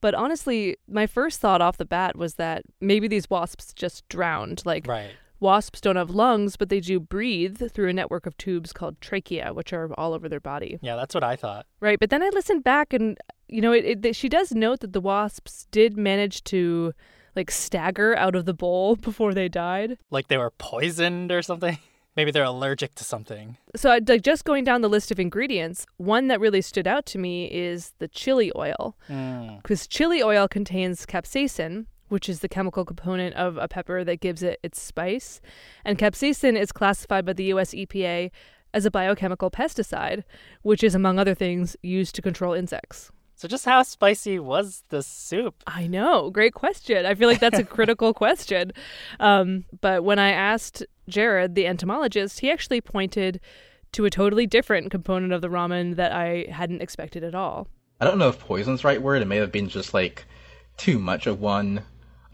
But 0.00 0.14
honestly, 0.14 0.76
my 0.88 1.06
first 1.06 1.40
thought 1.40 1.60
off 1.60 1.76
the 1.76 1.84
bat 1.84 2.16
was 2.16 2.34
that 2.34 2.62
maybe 2.80 3.06
these 3.08 3.28
wasps 3.30 3.72
just 3.72 4.08
drowned. 4.08 4.62
Like, 4.64 4.86
Right. 4.86 5.10
wasps 5.38 5.80
don't 5.80 5.96
have 5.96 6.10
lungs, 6.10 6.56
but 6.56 6.68
they 6.70 6.80
do 6.80 6.98
breathe 6.98 7.70
through 7.72 7.88
a 7.88 7.92
network 7.92 8.26
of 8.26 8.36
tubes 8.36 8.72
called 8.72 9.00
trachea, 9.00 9.52
which 9.52 9.72
are 9.72 9.92
all 9.94 10.12
over 10.12 10.28
their 10.28 10.40
body. 10.40 10.78
Yeah, 10.82 10.96
that's 10.96 11.14
what 11.14 11.22
I 11.24 11.36
thought. 11.36 11.66
Right. 11.80 12.00
But 12.00 12.10
then 12.10 12.22
I 12.22 12.30
listened 12.30 12.64
back 12.64 12.92
and, 12.92 13.16
you 13.48 13.60
know, 13.60 13.72
it, 13.72 14.04
it, 14.04 14.16
she 14.16 14.28
does 14.28 14.52
note 14.52 14.80
that 14.80 14.92
the 14.92 15.00
wasps 15.00 15.66
did 15.70 15.96
manage 15.96 16.42
to, 16.44 16.92
like, 17.34 17.50
stagger 17.50 18.16
out 18.16 18.34
of 18.34 18.44
the 18.44 18.54
bowl 18.54 18.96
before 19.08 19.34
they 19.34 19.48
died. 19.48 19.98
Like 20.10 20.28
they 20.28 20.38
were 20.38 20.52
poisoned 20.58 21.32
or 21.32 21.42
something. 21.42 21.78
Maybe 22.16 22.30
they're 22.30 22.44
allergic 22.44 22.94
to 22.96 23.04
something. 23.04 23.56
So, 23.74 23.98
like, 24.06 24.20
just 24.20 24.44
going 24.44 24.64
down 24.64 24.82
the 24.82 24.88
list 24.90 25.10
of 25.10 25.18
ingredients, 25.18 25.86
one 25.96 26.28
that 26.28 26.40
really 26.40 26.60
stood 26.60 26.86
out 26.86 27.06
to 27.06 27.18
me 27.18 27.50
is 27.50 27.94
the 28.00 28.08
chili 28.08 28.52
oil. 28.54 28.96
Mm. 29.08 29.62
because 29.62 29.86
chili 29.86 30.22
oil 30.22 30.46
contains 30.46 31.06
capsaicin, 31.06 31.86
which 32.08 32.28
is 32.28 32.40
the 32.40 32.48
chemical 32.48 32.84
component 32.84 33.34
of 33.36 33.56
a 33.56 33.66
pepper 33.66 34.04
that 34.04 34.20
gives 34.20 34.42
it 34.42 34.60
its 34.62 34.78
spice. 34.78 35.40
And 35.86 35.98
capsaicin 35.98 36.58
is 36.60 36.70
classified 36.70 37.24
by 37.24 37.32
the 37.32 37.44
US 37.44 37.72
EPA 37.72 38.30
as 38.74 38.84
a 38.84 38.90
biochemical 38.90 39.50
pesticide, 39.50 40.22
which 40.60 40.84
is, 40.84 40.94
among 40.94 41.18
other 41.18 41.34
things, 41.34 41.76
used 41.82 42.14
to 42.14 42.22
control 42.22 42.52
insects. 42.52 43.10
So, 43.42 43.48
just 43.48 43.64
how 43.64 43.82
spicy 43.82 44.38
was 44.38 44.84
the 44.90 45.02
soup? 45.02 45.64
I 45.66 45.88
know. 45.88 46.30
Great 46.30 46.54
question. 46.54 47.04
I 47.04 47.16
feel 47.16 47.28
like 47.28 47.40
that's 47.40 47.58
a 47.58 47.64
critical 47.64 48.14
question. 48.24 48.70
Um, 49.18 49.64
but 49.80 50.04
when 50.04 50.20
I 50.20 50.30
asked 50.30 50.86
Jared, 51.08 51.56
the 51.56 51.66
entomologist, 51.66 52.38
he 52.38 52.52
actually 52.52 52.80
pointed 52.80 53.40
to 53.90 54.04
a 54.04 54.10
totally 54.10 54.46
different 54.46 54.92
component 54.92 55.32
of 55.32 55.40
the 55.40 55.48
ramen 55.48 55.96
that 55.96 56.12
I 56.12 56.46
hadn't 56.52 56.82
expected 56.82 57.24
at 57.24 57.34
all. 57.34 57.66
I 58.00 58.04
don't 58.04 58.16
know 58.16 58.28
if 58.28 58.38
poison's 58.38 58.82
the 58.82 58.86
right 58.86 59.02
word. 59.02 59.22
It 59.22 59.26
may 59.26 59.38
have 59.38 59.50
been 59.50 59.68
just 59.68 59.92
like 59.92 60.24
too 60.76 61.00
much 61.00 61.26
of 61.26 61.40
one 61.40 61.82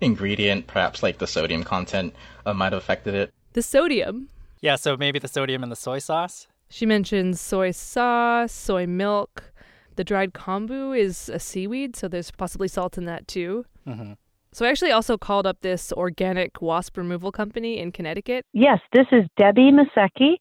ingredient. 0.02 0.66
Perhaps 0.66 1.02
like 1.02 1.16
the 1.16 1.26
sodium 1.26 1.64
content 1.64 2.14
uh, 2.44 2.52
might 2.52 2.74
have 2.74 2.82
affected 2.82 3.14
it. 3.14 3.32
The 3.54 3.62
sodium. 3.62 4.28
Yeah, 4.60 4.76
so 4.76 4.94
maybe 4.94 5.18
the 5.18 5.26
sodium 5.26 5.62
in 5.62 5.70
the 5.70 5.74
soy 5.74 6.00
sauce? 6.00 6.48
She 6.68 6.84
mentions 6.84 7.40
soy 7.40 7.70
sauce, 7.70 8.52
soy 8.52 8.86
milk. 8.86 9.54
The 9.98 10.04
dried 10.04 10.32
kombu 10.32 10.96
is 10.96 11.28
a 11.28 11.40
seaweed, 11.40 11.96
so 11.96 12.06
there's 12.06 12.30
possibly 12.30 12.68
salt 12.68 12.96
in 12.96 13.04
that 13.06 13.26
too. 13.26 13.64
hmm 13.84 14.12
So 14.52 14.64
I 14.64 14.68
actually 14.68 14.92
also 14.92 15.18
called 15.18 15.44
up 15.44 15.60
this 15.60 15.92
organic 15.92 16.62
wasp 16.62 16.96
removal 16.96 17.32
company 17.32 17.78
in 17.80 17.90
Connecticut. 17.90 18.46
Yes, 18.52 18.78
this 18.92 19.06
is 19.10 19.24
Debbie 19.36 19.72
Maciecki. 19.72 20.36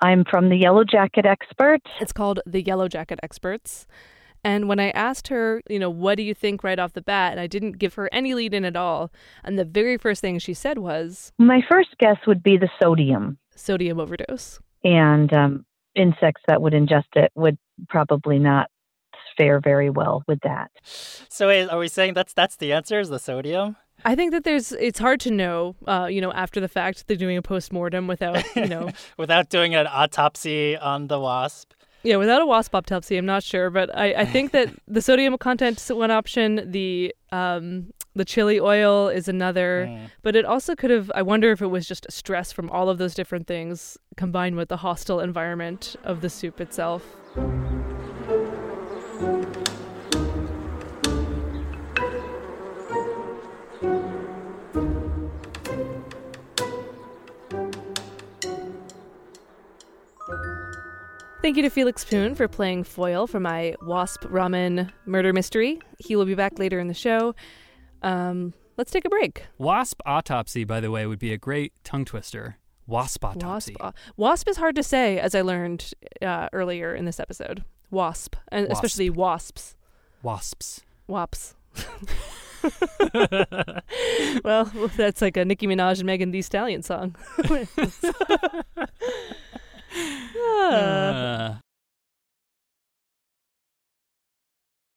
I'm 0.00 0.24
from 0.24 0.48
the 0.48 0.56
Yellow 0.56 0.84
Jacket 0.84 1.26
Experts. 1.26 1.84
It's 2.00 2.14
called 2.14 2.40
the 2.46 2.62
Yellow 2.62 2.88
Jacket 2.88 3.20
Experts. 3.22 3.86
And 4.42 4.70
when 4.70 4.80
I 4.80 4.88
asked 4.92 5.28
her, 5.28 5.60
you 5.68 5.78
know, 5.78 5.90
what 5.90 6.14
do 6.16 6.22
you 6.22 6.32
think 6.32 6.64
right 6.64 6.78
off 6.78 6.94
the 6.94 7.02
bat, 7.02 7.32
and 7.32 7.40
I 7.40 7.46
didn't 7.48 7.72
give 7.78 7.92
her 7.96 8.08
any 8.10 8.32
lead 8.32 8.54
in 8.54 8.64
at 8.64 8.74
all, 8.74 9.12
and 9.44 9.58
the 9.58 9.66
very 9.66 9.98
first 9.98 10.22
thing 10.22 10.38
she 10.38 10.54
said 10.54 10.78
was 10.78 11.30
My 11.38 11.60
first 11.68 11.90
guess 11.98 12.16
would 12.26 12.42
be 12.42 12.56
the 12.56 12.70
sodium, 12.82 13.36
sodium 13.54 14.00
overdose. 14.00 14.60
and 14.82 15.30
um, 15.34 15.66
insects 15.94 16.40
that 16.48 16.62
would 16.62 16.72
ingest 16.72 17.12
it 17.16 17.30
would 17.34 17.58
probably 17.88 18.38
not 18.38 18.68
fare 19.36 19.60
very 19.60 19.90
well 19.90 20.22
with 20.26 20.40
that. 20.42 20.70
So, 20.82 21.48
are 21.50 21.78
we 21.78 21.88
saying 21.88 22.14
that's 22.14 22.34
that's 22.34 22.56
the 22.56 22.72
answer? 22.72 23.00
Is 23.00 23.08
the 23.08 23.18
sodium? 23.18 23.76
I 24.04 24.14
think 24.16 24.32
that 24.32 24.44
there's 24.44 24.72
it's 24.72 24.98
hard 24.98 25.20
to 25.20 25.30
know, 25.30 25.76
uh, 25.86 26.08
you 26.10 26.20
know, 26.20 26.32
after 26.32 26.60
the 26.60 26.68
fact 26.68 27.06
they're 27.06 27.16
doing 27.16 27.36
a 27.36 27.42
post 27.42 27.72
mortem 27.72 28.06
without, 28.08 28.44
you 28.56 28.66
know, 28.66 28.90
Without 29.16 29.48
doing 29.48 29.74
an 29.74 29.86
autopsy 29.86 30.76
on 30.76 31.06
the 31.06 31.20
wasp. 31.20 31.72
yeah, 32.02 32.16
without 32.16 32.42
a 32.42 32.46
wasp 32.46 32.74
autopsy. 32.74 33.16
I'm 33.16 33.26
not 33.26 33.44
sure, 33.44 33.70
but 33.70 33.96
I, 33.96 34.12
I 34.14 34.24
think 34.34 34.50
that 34.52 34.70
the 34.88 35.00
sodium 35.00 35.38
content 35.38 35.78
is 35.80 35.92
one 35.92 36.10
option. 36.10 36.70
The 36.70 37.14
um 37.30 37.92
the 38.14 38.24
chili 38.24 38.60
oil 38.60 39.08
is 39.08 39.28
another, 39.28 39.86
Mm. 39.88 40.10
but 40.22 40.36
it 40.36 40.44
also 40.44 40.74
could 40.74 40.90
have. 40.90 41.10
I 41.14 41.22
wonder 41.22 41.50
if 41.52 41.62
it 41.62 41.68
was 41.68 41.86
just 41.86 42.06
stress 42.10 42.52
from 42.52 42.68
all 42.70 42.88
of 42.88 42.98
those 42.98 43.14
different 43.14 43.46
things 43.46 43.96
combined 44.16 44.56
with 44.56 44.68
the 44.68 44.78
hostile 44.78 45.20
environment 45.20 45.96
of 46.04 46.20
the 46.20 46.28
soup 46.28 46.60
itself. 46.60 47.02
Thank 61.42 61.56
you 61.56 61.62
to 61.62 61.70
Felix 61.70 62.04
Poon 62.04 62.36
for 62.36 62.46
playing 62.46 62.84
foil 62.84 63.26
for 63.26 63.40
my 63.40 63.74
Wasp 63.82 64.22
Ramen 64.22 64.90
murder 65.06 65.32
mystery. 65.32 65.80
He 65.98 66.14
will 66.14 66.24
be 66.24 66.36
back 66.36 66.58
later 66.58 66.78
in 66.78 66.86
the 66.86 66.94
show. 66.94 67.34
Um, 68.02 68.54
let's 68.76 68.90
take 68.90 69.04
a 69.04 69.08
break. 69.08 69.46
Wasp 69.58 70.00
autopsy, 70.04 70.64
by 70.64 70.80
the 70.80 70.90
way, 70.90 71.06
would 71.06 71.18
be 71.18 71.32
a 71.32 71.38
great 71.38 71.72
tongue 71.84 72.04
twister. 72.04 72.58
Wasp 72.86 73.24
autopsy. 73.24 73.76
Wasp. 73.80 73.96
Wasp 74.16 74.48
is 74.48 74.56
hard 74.56 74.74
to 74.76 74.82
say, 74.82 75.18
as 75.18 75.34
I 75.34 75.40
learned 75.42 75.92
uh, 76.20 76.48
earlier 76.52 76.94
in 76.94 77.04
this 77.04 77.20
episode. 77.20 77.64
Wasp, 77.90 78.36
and 78.48 78.68
Wasp. 78.68 78.72
especially 78.72 79.10
wasps. 79.10 79.76
Wasps. 80.22 80.80
Wasps. 81.06 81.54
well, 84.44 84.64
that's 84.96 85.20
like 85.20 85.36
a 85.36 85.44
Nicki 85.44 85.66
Minaj 85.66 85.98
and 85.98 86.06
Megan 86.06 86.30
Thee 86.30 86.42
Stallion 86.42 86.82
song. 86.82 87.16
Ah. 90.44 91.58
Uh, 91.58 91.61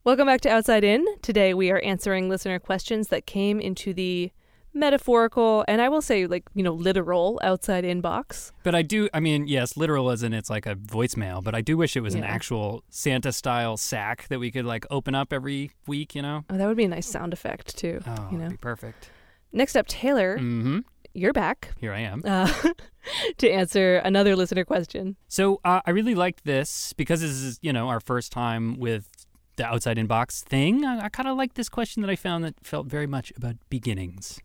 Welcome 0.06 0.28
back 0.28 0.42
to 0.42 0.50
Outside 0.50 0.84
In. 0.84 1.04
Today 1.24 1.56
we 1.56 1.72
are 1.72 1.80
answering 1.80 2.30
listener 2.30 2.60
questions 2.60 3.08
that 3.08 3.26
came 3.26 3.60
into 3.60 3.92
the 3.92 4.32
metaphorical 4.72 5.66
and 5.68 5.82
I 5.82 5.90
will 5.90 6.02
say 6.02 6.28
like, 6.28 6.44
you 6.54 6.62
know, 6.62 6.74
literal 6.74 7.40
outside 7.42 7.84
in 7.86 8.02
box. 8.02 8.52
but 8.62 8.76
I 8.76 8.84
do, 8.84 9.10
I 9.16 9.20
mean, 9.20 9.48
yes, 9.48 9.76
literal 9.76 10.12
as 10.12 10.22
in 10.22 10.32
it's 10.32 10.50
like 10.50 10.68
a 10.68 10.76
voicemail, 10.76 11.44
but 11.44 11.56
I 11.56 11.62
do 11.62 11.76
wish 11.76 11.96
it 11.98 12.02
was 12.02 12.14
an 12.14 12.24
actual 12.24 12.84
Santa 12.92 13.32
style 13.32 13.78
sack 13.78 14.28
that 14.28 14.38
we 14.40 14.52
could 14.52 14.66
like 14.66 14.86
open 14.92 15.16
up 15.16 15.34
every 15.34 15.72
week, 15.88 16.14
you 16.14 16.22
know? 16.22 16.44
Oh, 16.52 16.58
that 16.58 16.68
would 16.68 16.78
be 16.78 16.84
a 16.84 16.90
nice 16.90 17.08
sound 17.08 17.34
effect 17.34 17.76
too. 17.76 18.00
Oh, 18.06 18.28
you 18.32 18.38
know. 18.38 18.50
be 18.50 18.58
perfect. 18.58 19.10
Next 19.52 19.76
up, 19.76 19.88
Taylor, 19.88 20.38
Mm-hmm. 20.38 20.80
you're 21.16 21.34
back 21.34 21.72
Here 21.80 21.94
I 21.94 22.02
am. 22.02 22.22
uh, 22.26 22.52
to 23.38 23.50
answer 23.50 23.98
another 23.98 24.36
listener 24.36 24.66
question. 24.66 25.16
So 25.30 25.62
uh, 25.64 25.80
I 25.86 25.92
really 25.92 26.14
liked 26.16 26.44
this 26.44 26.92
because 26.94 27.22
this 27.22 27.32
is, 27.32 27.58
you 27.62 27.72
know, 27.74 27.88
our 27.88 28.02
first 28.02 28.32
time 28.34 28.78
with 28.78 29.10
the 29.56 29.66
outside 29.66 29.98
inbox 29.98 30.44
thing. 30.44 30.86
I, 30.86 31.06
I 31.06 31.10
kind 31.10 31.28
of 31.28 31.38
like 31.38 31.54
this 31.54 31.70
question 31.70 32.02
that 32.02 32.10
I 32.10 32.16
found 32.16 32.44
that 32.44 32.56
felt 32.64 32.88
very 32.88 33.08
much 33.08 33.32
about 33.38 33.56
beginnings. 33.70 34.40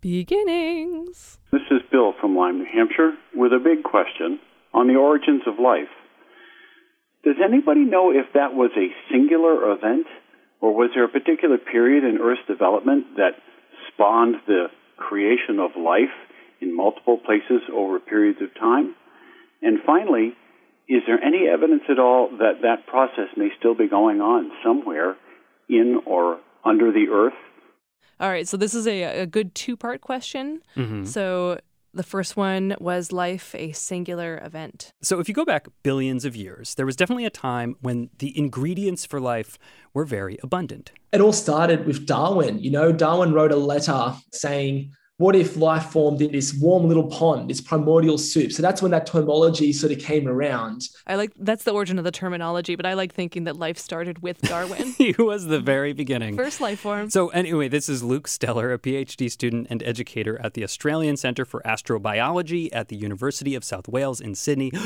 Beginnings. 0.00 1.38
This 1.52 1.62
is 1.70 1.80
Bill 1.90 2.14
from 2.20 2.36
Lyme, 2.36 2.58
New 2.58 2.66
Hampshire, 2.72 3.12
with 3.34 3.52
a 3.52 3.58
big 3.58 3.84
question 3.84 4.40
on 4.72 4.88
the 4.88 4.94
origins 4.94 5.42
of 5.46 5.58
life. 5.58 5.92
Does 7.24 7.36
anybody 7.44 7.80
know 7.80 8.10
if 8.10 8.32
that 8.32 8.54
was 8.54 8.70
a 8.76 8.88
singular 9.12 9.72
event, 9.72 10.06
or 10.60 10.74
was 10.74 10.90
there 10.94 11.04
a 11.04 11.08
particular 11.08 11.58
period 11.58 12.04
in 12.04 12.18
Earth's 12.18 12.40
development 12.48 13.16
that 13.16 13.32
spawned 13.88 14.36
the 14.46 14.68
creation 14.96 15.58
of 15.58 15.70
life 15.76 16.14
in 16.60 16.74
multiple 16.74 17.18
places 17.18 17.60
over 17.74 18.00
periods 18.00 18.40
of 18.40 18.54
time? 18.54 18.94
And 19.60 19.78
finally, 19.84 20.32
is 20.90 21.02
there 21.06 21.22
any 21.22 21.46
evidence 21.48 21.84
at 21.88 22.00
all 22.00 22.28
that 22.38 22.62
that 22.62 22.86
process 22.88 23.28
may 23.36 23.48
still 23.56 23.76
be 23.76 23.88
going 23.88 24.20
on 24.20 24.50
somewhere 24.64 25.16
in 25.68 26.00
or 26.04 26.40
under 26.64 26.90
the 26.90 27.06
Earth? 27.12 27.38
All 28.18 28.28
right, 28.28 28.46
so 28.46 28.56
this 28.56 28.74
is 28.74 28.88
a, 28.88 29.22
a 29.22 29.26
good 29.26 29.54
two 29.54 29.76
part 29.76 30.00
question. 30.00 30.60
Mm-hmm. 30.76 31.04
So 31.04 31.58
the 31.94 32.02
first 32.02 32.36
one 32.36 32.74
was 32.80 33.12
life 33.12 33.54
a 33.54 33.72
singular 33.72 34.40
event? 34.44 34.92
So, 35.02 35.18
if 35.18 35.28
you 35.28 35.34
go 35.34 35.44
back 35.44 35.66
billions 35.82 36.24
of 36.24 36.36
years, 36.36 36.74
there 36.74 36.86
was 36.86 36.96
definitely 36.96 37.24
a 37.24 37.30
time 37.30 37.76
when 37.80 38.10
the 38.18 38.36
ingredients 38.38 39.04
for 39.04 39.20
life 39.20 39.58
were 39.92 40.04
very 40.04 40.38
abundant. 40.42 40.92
It 41.12 41.20
all 41.20 41.32
started 41.32 41.86
with 41.86 42.06
Darwin. 42.06 42.58
You 42.60 42.70
know, 42.70 42.92
Darwin 42.92 43.32
wrote 43.32 43.52
a 43.52 43.56
letter 43.56 44.14
saying, 44.32 44.92
what 45.20 45.36
if 45.36 45.54
life 45.58 45.90
formed 45.90 46.22
in 46.22 46.32
this 46.32 46.54
warm 46.54 46.88
little 46.88 47.06
pond, 47.06 47.50
this 47.50 47.60
primordial 47.60 48.16
soup? 48.16 48.50
So 48.50 48.62
that's 48.62 48.80
when 48.80 48.90
that 48.92 49.06
terminology 49.06 49.70
sort 49.70 49.92
of 49.92 49.98
came 49.98 50.26
around. 50.26 50.88
I 51.06 51.16
like 51.16 51.32
that's 51.36 51.64
the 51.64 51.72
origin 51.72 51.98
of 51.98 52.04
the 52.04 52.10
terminology, 52.10 52.74
but 52.74 52.86
I 52.86 52.94
like 52.94 53.12
thinking 53.12 53.44
that 53.44 53.56
life 53.56 53.76
started 53.76 54.22
with 54.22 54.40
Darwin. 54.48 54.92
he 54.98 55.14
was 55.18 55.44
the 55.44 55.60
very 55.60 55.92
beginning. 55.92 56.38
First 56.38 56.62
life 56.62 56.80
form. 56.80 57.10
So, 57.10 57.28
anyway, 57.28 57.68
this 57.68 57.86
is 57.86 58.02
Luke 58.02 58.28
Steller, 58.28 58.72
a 58.72 58.78
PhD 58.78 59.30
student 59.30 59.66
and 59.68 59.82
educator 59.82 60.40
at 60.42 60.54
the 60.54 60.64
Australian 60.64 61.18
Centre 61.18 61.44
for 61.44 61.60
Astrobiology 61.66 62.70
at 62.72 62.88
the 62.88 62.96
University 62.96 63.54
of 63.54 63.62
South 63.62 63.88
Wales 63.88 64.22
in 64.22 64.34
Sydney. 64.34 64.72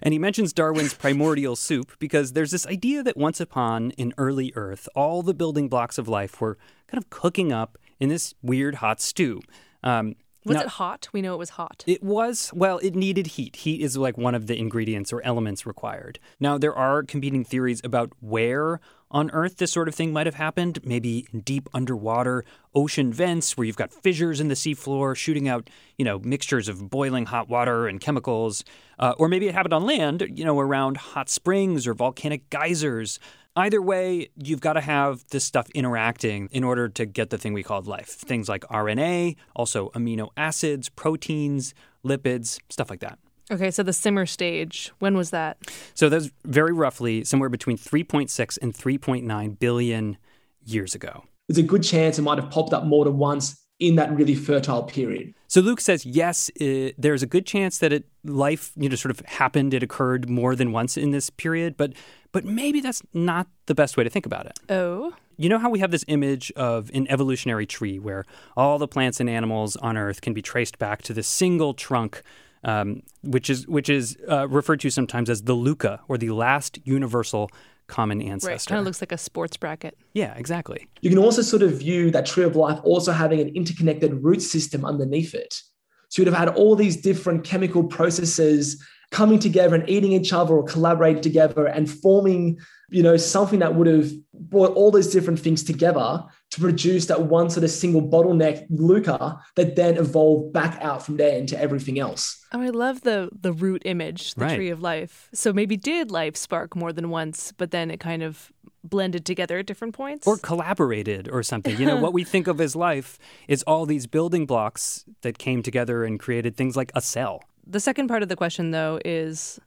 And 0.00 0.12
he 0.12 0.18
mentions 0.20 0.52
Darwin's 0.52 0.94
primordial 0.94 1.56
soup 1.66 1.90
because 1.98 2.32
there's 2.32 2.52
this 2.52 2.68
idea 2.68 3.02
that 3.02 3.16
once 3.16 3.40
upon 3.40 3.92
an 3.98 4.14
early 4.16 4.52
Earth, 4.54 4.88
all 4.94 5.24
the 5.24 5.34
building 5.34 5.68
blocks 5.68 5.98
of 5.98 6.06
life 6.06 6.40
were 6.40 6.56
kind 6.86 7.02
of 7.02 7.10
cooking 7.10 7.52
up 7.52 7.76
in 8.00 8.08
this 8.08 8.34
weird 8.42 8.76
hot 8.76 9.00
stew. 9.00 9.40
Um, 9.82 10.14
was 10.44 10.56
now- 10.56 10.62
it 10.62 10.68
hot? 10.68 11.08
We 11.12 11.20
know 11.20 11.34
it 11.34 11.38
was 11.38 11.50
hot. 11.50 11.84
it 11.86 12.02
was, 12.02 12.50
well, 12.54 12.78
it 12.78 12.94
needed 12.94 13.28
heat. 13.28 13.56
Heat 13.56 13.80
is 13.82 13.96
like 13.96 14.16
one 14.16 14.34
of 14.34 14.46
the 14.46 14.58
ingredients 14.58 15.12
or 15.12 15.20
elements 15.22 15.66
required. 15.66 16.18
Now, 16.40 16.56
there 16.58 16.74
are 16.74 17.02
competing 17.02 17.44
theories 17.44 17.80
about 17.84 18.12
where 18.20 18.80
on 19.10 19.30
Earth 19.30 19.56
this 19.56 19.72
sort 19.72 19.88
of 19.88 19.94
thing 19.94 20.12
might 20.12 20.26
have 20.26 20.34
happened. 20.36 20.78
Maybe 20.84 21.26
in 21.32 21.40
deep 21.40 21.68
underwater 21.74 22.44
ocean 22.74 23.12
vents 23.12 23.56
where 23.56 23.66
you've 23.66 23.76
got 23.76 23.92
fissures 23.92 24.40
in 24.40 24.48
the 24.48 24.54
seafloor 24.54 25.16
shooting 25.16 25.48
out, 25.48 25.68
you 25.96 26.04
know, 26.04 26.18
mixtures 26.18 26.68
of 26.68 26.88
boiling 26.90 27.26
hot 27.26 27.48
water 27.48 27.86
and 27.88 28.00
chemicals. 28.00 28.64
Uh, 28.98 29.14
or 29.18 29.28
maybe 29.28 29.48
it 29.48 29.54
happened 29.54 29.72
on 29.72 29.86
land, 29.86 30.26
you 30.34 30.44
know, 30.44 30.58
around 30.58 30.98
hot 30.98 31.28
springs 31.28 31.86
or 31.86 31.94
volcanic 31.94 32.48
geysers. 32.50 33.18
Either 33.58 33.82
way, 33.82 34.28
you've 34.36 34.60
got 34.60 34.74
to 34.74 34.80
have 34.80 35.24
this 35.30 35.44
stuff 35.44 35.68
interacting 35.70 36.48
in 36.52 36.62
order 36.62 36.88
to 36.88 37.04
get 37.04 37.30
the 37.30 37.36
thing 37.36 37.52
we 37.52 37.64
called 37.64 37.88
life. 37.88 38.06
Things 38.06 38.48
like 38.48 38.62
RNA, 38.68 39.34
also 39.56 39.88
amino 39.96 40.28
acids, 40.36 40.88
proteins, 40.88 41.74
lipids, 42.04 42.60
stuff 42.70 42.88
like 42.88 43.00
that. 43.00 43.18
Okay, 43.50 43.72
so 43.72 43.82
the 43.82 43.92
simmer 43.92 44.26
stage, 44.26 44.92
when 45.00 45.16
was 45.16 45.30
that? 45.30 45.58
So 45.94 46.08
that's 46.08 46.30
very 46.44 46.72
roughly 46.72 47.24
somewhere 47.24 47.48
between 47.48 47.76
3.6 47.76 48.58
and 48.62 48.72
3.9 48.72 49.58
billion 49.58 50.18
years 50.64 50.94
ago. 50.94 51.24
There's 51.48 51.58
a 51.58 51.64
good 51.64 51.82
chance 51.82 52.16
it 52.16 52.22
might 52.22 52.38
have 52.38 52.50
popped 52.50 52.72
up 52.72 52.84
more 52.84 53.04
than 53.04 53.18
once 53.18 53.60
in 53.80 53.96
that 53.96 54.14
really 54.14 54.34
fertile 54.36 54.84
period. 54.84 55.34
So 55.48 55.60
Luke 55.60 55.80
says, 55.80 56.04
yes, 56.06 56.50
uh 56.60 56.90
there's 56.98 57.22
a 57.22 57.26
good 57.26 57.46
chance 57.46 57.78
that 57.78 57.92
it 57.92 58.04
life, 58.22 58.72
you 58.76 58.88
know, 58.88 58.96
sort 58.96 59.10
of 59.10 59.20
happened. 59.26 59.72
It 59.74 59.82
occurred 59.82 60.28
more 60.28 60.54
than 60.54 60.72
once 60.72 60.96
in 60.96 61.10
this 61.10 61.30
period, 61.30 61.76
but 61.76 61.92
but 62.32 62.44
maybe 62.44 62.80
that's 62.80 63.02
not 63.14 63.46
the 63.66 63.74
best 63.74 63.96
way 63.96 64.04
to 64.04 64.10
think 64.10 64.26
about 64.26 64.46
it. 64.46 64.58
Oh. 64.68 65.14
You 65.36 65.48
know 65.48 65.58
how 65.58 65.70
we 65.70 65.78
have 65.78 65.90
this 65.90 66.04
image 66.08 66.50
of 66.56 66.90
an 66.92 67.06
evolutionary 67.08 67.66
tree 67.66 67.98
where 67.98 68.24
all 68.56 68.78
the 68.78 68.88
plants 68.88 69.20
and 69.20 69.30
animals 69.30 69.76
on 69.76 69.96
Earth 69.96 70.20
can 70.20 70.34
be 70.34 70.42
traced 70.42 70.78
back 70.78 71.02
to 71.02 71.14
this 71.14 71.28
single 71.28 71.74
trunk, 71.74 72.22
um, 72.64 73.02
which 73.22 73.48
is 73.48 73.66
which 73.68 73.88
is 73.88 74.16
uh, 74.28 74.48
referred 74.48 74.80
to 74.80 74.90
sometimes 74.90 75.30
as 75.30 75.42
the 75.42 75.54
LUCA 75.54 76.00
or 76.08 76.18
the 76.18 76.30
last 76.30 76.80
universal 76.84 77.50
common 77.86 78.20
ancestor. 78.20 78.50
Right. 78.50 78.66
Kind 78.66 78.78
of 78.80 78.84
looks 78.84 79.00
like 79.00 79.12
a 79.12 79.18
sports 79.18 79.56
bracket. 79.56 79.96
yeah, 80.12 80.34
exactly. 80.36 80.86
You 81.00 81.10
can 81.10 81.18
also 81.18 81.42
sort 81.42 81.62
of 81.62 81.78
view 81.78 82.10
that 82.10 82.26
tree 82.26 82.44
of 82.44 82.54
life 82.54 82.78
also 82.82 83.12
having 83.12 83.40
an 83.40 83.48
interconnected 83.48 84.22
root 84.22 84.42
system 84.42 84.84
underneath 84.84 85.34
it. 85.34 85.62
So 86.08 86.22
you'd 86.22 86.28
have 86.28 86.36
had 86.36 86.48
all 86.48 86.76
these 86.76 86.96
different 86.96 87.44
chemical 87.44 87.84
processes 87.84 88.82
coming 89.10 89.38
together 89.38 89.74
and 89.74 89.88
eating 89.88 90.12
each 90.12 90.32
other 90.32 90.54
or 90.54 90.62
collaborating 90.64 91.22
together 91.22 91.66
and 91.66 91.90
forming, 91.90 92.58
you 92.90 93.02
know, 93.02 93.16
something 93.16 93.58
that 93.60 93.74
would 93.74 93.86
have 93.86 94.10
brought 94.34 94.72
all 94.74 94.90
those 94.90 95.10
different 95.10 95.40
things 95.40 95.62
together 95.62 96.22
to 96.50 96.60
produce 96.60 97.06
that 97.06 97.22
one 97.22 97.48
sort 97.50 97.64
of 97.64 97.70
single 97.70 98.02
bottleneck 98.02 98.66
Luca 98.70 99.38
that 99.56 99.76
then 99.76 99.96
evolved 99.96 100.52
back 100.52 100.78
out 100.82 101.04
from 101.04 101.16
there 101.16 101.36
into 101.38 101.58
everything 101.58 101.98
else. 101.98 102.38
Oh, 102.52 102.60
I 102.60 102.68
love 102.68 103.00
the 103.02 103.30
the 103.38 103.52
root 103.52 103.82
image, 103.84 104.34
the 104.34 104.44
Right. 104.44 104.56
tree 104.56 104.70
of 104.70 104.82
life. 104.82 105.28
So 105.32 105.52
maybe 105.52 105.76
did 105.76 106.10
life 106.10 106.36
spark 106.36 106.76
more 106.76 106.92
than 106.92 107.08
once, 107.10 107.52
but 107.56 107.70
then 107.70 107.90
it 107.90 108.00
kind 108.00 108.22
of 108.22 108.52
blended 108.84 109.24
together 109.26 109.58
at 109.58 109.66
different 109.66 109.94
points? 109.94 110.26
Or 110.26 110.36
collaborated 110.38 111.28
or 111.30 111.42
something. 111.42 111.76
You 111.78 111.84
know, 111.86 111.96
what 111.96 112.12
we 112.12 112.24
think 112.24 112.46
of 112.46 112.60
as 112.60 112.76
life 112.76 113.18
is 113.48 113.62
all 113.64 113.84
these 113.86 114.06
building 114.06 114.46
blocks 114.46 115.04
that 115.22 115.36
came 115.38 115.62
together 115.62 116.04
and 116.04 116.18
created 116.18 116.56
things 116.56 116.76
like 116.76 116.92
a 116.94 117.00
cell. 117.02 117.42
The 117.68 117.80
second 117.80 118.08
part 118.08 118.22
of 118.22 118.28
the 118.28 118.36
question 118.36 118.70
though 118.70 118.98
is 119.04 119.60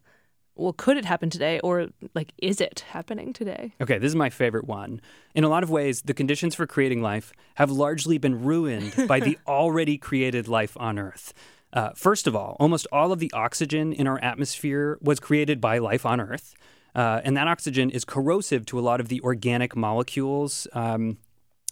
well, 0.54 0.72
could 0.74 0.96
it 0.96 1.04
happen 1.04 1.30
today, 1.30 1.60
or 1.60 1.88
like, 2.14 2.32
is 2.38 2.60
it 2.60 2.84
happening 2.90 3.32
today? 3.32 3.72
Okay, 3.80 3.98
this 3.98 4.08
is 4.08 4.16
my 4.16 4.28
favorite 4.28 4.66
one. 4.66 5.00
In 5.34 5.44
a 5.44 5.48
lot 5.48 5.62
of 5.62 5.70
ways, 5.70 6.02
the 6.02 6.12
conditions 6.12 6.54
for 6.54 6.66
creating 6.66 7.00
life 7.00 7.32
have 7.54 7.70
largely 7.70 8.18
been 8.18 8.44
ruined 8.44 8.94
by 9.08 9.18
the 9.18 9.38
already 9.46 9.96
created 9.96 10.48
life 10.48 10.76
on 10.78 10.98
Earth. 10.98 11.32
Uh, 11.72 11.90
first 11.94 12.26
of 12.26 12.36
all, 12.36 12.56
almost 12.60 12.86
all 12.92 13.12
of 13.12 13.18
the 13.18 13.32
oxygen 13.32 13.94
in 13.94 14.06
our 14.06 14.22
atmosphere 14.22 14.98
was 15.00 15.18
created 15.18 15.58
by 15.58 15.78
life 15.78 16.04
on 16.04 16.20
Earth. 16.20 16.54
Uh, 16.94 17.22
and 17.24 17.34
that 17.34 17.48
oxygen 17.48 17.88
is 17.88 18.04
corrosive 18.04 18.66
to 18.66 18.78
a 18.78 18.82
lot 18.82 19.00
of 19.00 19.08
the 19.08 19.22
organic 19.22 19.74
molecules 19.74 20.66
um, 20.74 21.16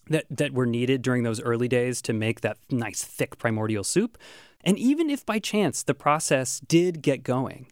that, 0.08 0.24
that 0.30 0.52
were 0.52 0.66
needed 0.66 1.02
during 1.02 1.22
those 1.22 1.40
early 1.40 1.68
days 1.68 2.02
to 2.02 2.12
make 2.12 2.40
that 2.40 2.58
nice, 2.70 3.02
thick 3.02 3.38
primordial 3.38 3.84
soup. 3.84 4.18
And 4.62 4.78
even 4.78 5.10
if 5.10 5.24
by 5.24 5.38
chance 5.38 5.82
the 5.82 5.94
process 5.94 6.60
did 6.60 7.02
get 7.02 7.22
going, 7.22 7.66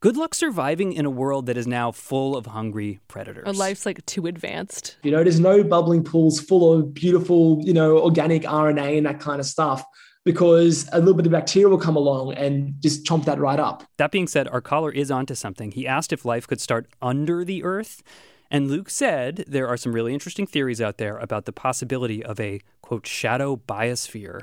good 0.00 0.16
luck 0.16 0.34
surviving 0.34 0.92
in 0.92 1.04
a 1.04 1.10
world 1.10 1.46
that 1.46 1.56
is 1.56 1.66
now 1.66 1.92
full 1.92 2.36
of 2.36 2.46
hungry 2.46 3.00
predators. 3.08 3.46
Our 3.46 3.52
life's 3.52 3.84
like 3.84 4.04
too 4.06 4.26
advanced. 4.26 4.96
You 5.02 5.10
know, 5.10 5.22
there's 5.22 5.40
no 5.40 5.62
bubbling 5.62 6.04
pools 6.04 6.40
full 6.40 6.72
of 6.72 6.94
beautiful, 6.94 7.60
you 7.62 7.74
know, 7.74 7.98
organic 7.98 8.42
RNA 8.42 8.98
and 8.98 9.06
that 9.06 9.20
kind 9.20 9.40
of 9.40 9.46
stuff 9.46 9.84
because 10.24 10.88
a 10.92 10.98
little 10.98 11.14
bit 11.14 11.26
of 11.26 11.32
bacteria 11.32 11.68
will 11.68 11.78
come 11.78 11.96
along 11.96 12.34
and 12.34 12.74
just 12.80 13.04
chomp 13.04 13.24
that 13.24 13.38
right 13.38 13.58
up. 13.58 13.84
That 13.98 14.10
being 14.10 14.26
said, 14.26 14.48
our 14.48 14.60
caller 14.60 14.90
is 14.90 15.10
onto 15.10 15.34
something. 15.34 15.72
He 15.72 15.86
asked 15.86 16.12
if 16.12 16.24
life 16.24 16.46
could 16.46 16.60
start 16.60 16.88
under 17.00 17.44
the 17.44 17.64
earth. 17.64 18.02
And 18.50 18.68
Luke 18.68 18.90
said 18.90 19.44
there 19.46 19.68
are 19.68 19.76
some 19.76 19.92
really 19.92 20.12
interesting 20.12 20.46
theories 20.46 20.80
out 20.80 20.98
there 20.98 21.16
about 21.18 21.44
the 21.44 21.52
possibility 21.52 22.24
of 22.24 22.40
a, 22.40 22.60
quote, 22.82 23.06
shadow 23.06 23.56
biosphere. 23.56 24.42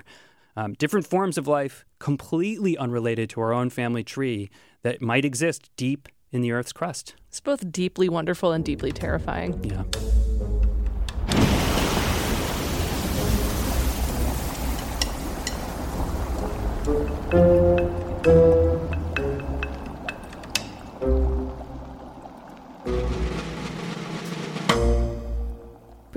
Um, 0.56 0.74
different 0.74 1.06
forms 1.06 1.38
of 1.38 1.48
life 1.48 1.86
completely 2.00 2.78
unrelated 2.78 3.30
to 3.32 3.42
our 3.42 3.54
own 3.54 3.70
family 3.70 4.04
tree 4.04 4.50
that 4.84 5.02
might 5.02 5.26
exist 5.26 5.70
deep 5.76 6.08
in 6.32 6.42
the 6.42 6.52
Earth's 6.52 6.74
crust. 6.74 7.16
It's 7.28 7.42
both 7.42 7.72
deeply 7.72 8.10
wonderful 8.10 8.54
and 8.54 8.64
deeply 8.64 8.92
terrifying. 8.92 9.64
Yeah. 9.64 9.84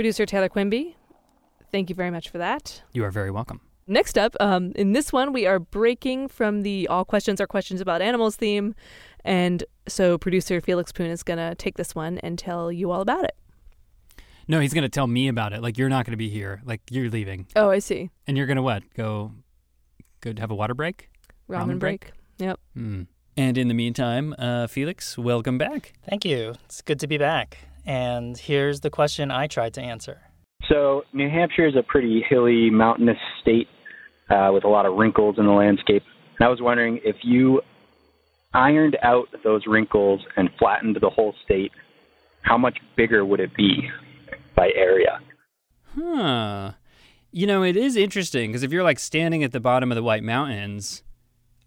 Producer 0.00 0.24
Taylor 0.24 0.48
Quimby, 0.48 0.96
thank 1.70 1.90
you 1.90 1.94
very 1.94 2.10
much 2.10 2.30
for 2.30 2.38
that. 2.38 2.80
You 2.94 3.04
are 3.04 3.10
very 3.10 3.30
welcome. 3.30 3.60
Next 3.86 4.16
up, 4.16 4.34
um, 4.40 4.72
in 4.74 4.94
this 4.94 5.12
one, 5.12 5.30
we 5.34 5.46
are 5.46 5.58
breaking 5.58 6.28
from 6.28 6.62
the 6.62 6.88
all 6.88 7.04
questions 7.04 7.38
are 7.38 7.46
questions 7.46 7.82
about 7.82 8.00
animals 8.00 8.34
theme. 8.34 8.74
And 9.26 9.62
so 9.86 10.16
producer 10.16 10.58
Felix 10.62 10.90
Poon 10.90 11.10
is 11.10 11.22
going 11.22 11.36
to 11.36 11.54
take 11.54 11.76
this 11.76 11.94
one 11.94 12.16
and 12.20 12.38
tell 12.38 12.72
you 12.72 12.90
all 12.90 13.02
about 13.02 13.24
it. 13.24 13.36
No, 14.48 14.58
he's 14.58 14.72
going 14.72 14.84
to 14.84 14.88
tell 14.88 15.06
me 15.06 15.28
about 15.28 15.52
it. 15.52 15.60
Like, 15.60 15.76
you're 15.76 15.90
not 15.90 16.06
going 16.06 16.12
to 16.12 16.16
be 16.16 16.30
here. 16.30 16.62
Like, 16.64 16.80
you're 16.90 17.10
leaving. 17.10 17.48
Oh, 17.54 17.68
I 17.68 17.78
see. 17.78 18.08
And 18.26 18.38
you're 18.38 18.46
going 18.46 18.56
to 18.56 18.62
what? 18.62 18.82
Go, 18.94 19.32
go 20.22 20.32
have 20.38 20.50
a 20.50 20.54
water 20.54 20.72
break? 20.72 21.10
Ramen, 21.46 21.78
break. 21.78 22.12
Yep. 22.38 22.58
Hmm. 22.72 23.02
And 23.36 23.58
in 23.58 23.68
the 23.68 23.74
meantime, 23.74 24.34
uh, 24.38 24.66
Felix, 24.66 25.18
welcome 25.18 25.58
back. 25.58 25.92
Thank 26.08 26.24
you. 26.24 26.54
It's 26.64 26.80
good 26.80 27.00
to 27.00 27.06
be 27.06 27.18
back. 27.18 27.58
And 27.86 28.36
here's 28.36 28.80
the 28.80 28.90
question 28.90 29.30
I 29.30 29.46
tried 29.46 29.74
to 29.74 29.80
answer. 29.80 30.20
So, 30.68 31.02
New 31.12 31.28
Hampshire 31.28 31.66
is 31.66 31.74
a 31.74 31.82
pretty 31.82 32.22
hilly, 32.28 32.70
mountainous 32.70 33.18
state 33.40 33.68
uh, 34.28 34.50
with 34.52 34.64
a 34.64 34.68
lot 34.68 34.86
of 34.86 34.94
wrinkles 34.96 35.36
in 35.38 35.46
the 35.46 35.52
landscape. 35.52 36.02
And 36.38 36.46
I 36.46 36.48
was 36.48 36.60
wondering 36.60 37.00
if 37.02 37.16
you 37.22 37.62
ironed 38.52 38.96
out 39.02 39.28
those 39.44 39.66
wrinkles 39.66 40.20
and 40.36 40.50
flattened 40.58 40.98
the 41.00 41.10
whole 41.10 41.34
state, 41.44 41.72
how 42.42 42.58
much 42.58 42.78
bigger 42.96 43.24
would 43.24 43.40
it 43.40 43.54
be 43.54 43.88
by 44.54 44.70
area? 44.74 45.20
Huh. 45.94 46.72
You 47.32 47.46
know, 47.46 47.62
it 47.62 47.76
is 47.76 47.96
interesting 47.96 48.50
because 48.50 48.62
if 48.62 48.72
you're 48.72 48.82
like 48.82 48.98
standing 48.98 49.44
at 49.44 49.52
the 49.52 49.60
bottom 49.60 49.92
of 49.92 49.96
the 49.96 50.02
White 50.02 50.24
Mountains, 50.24 51.02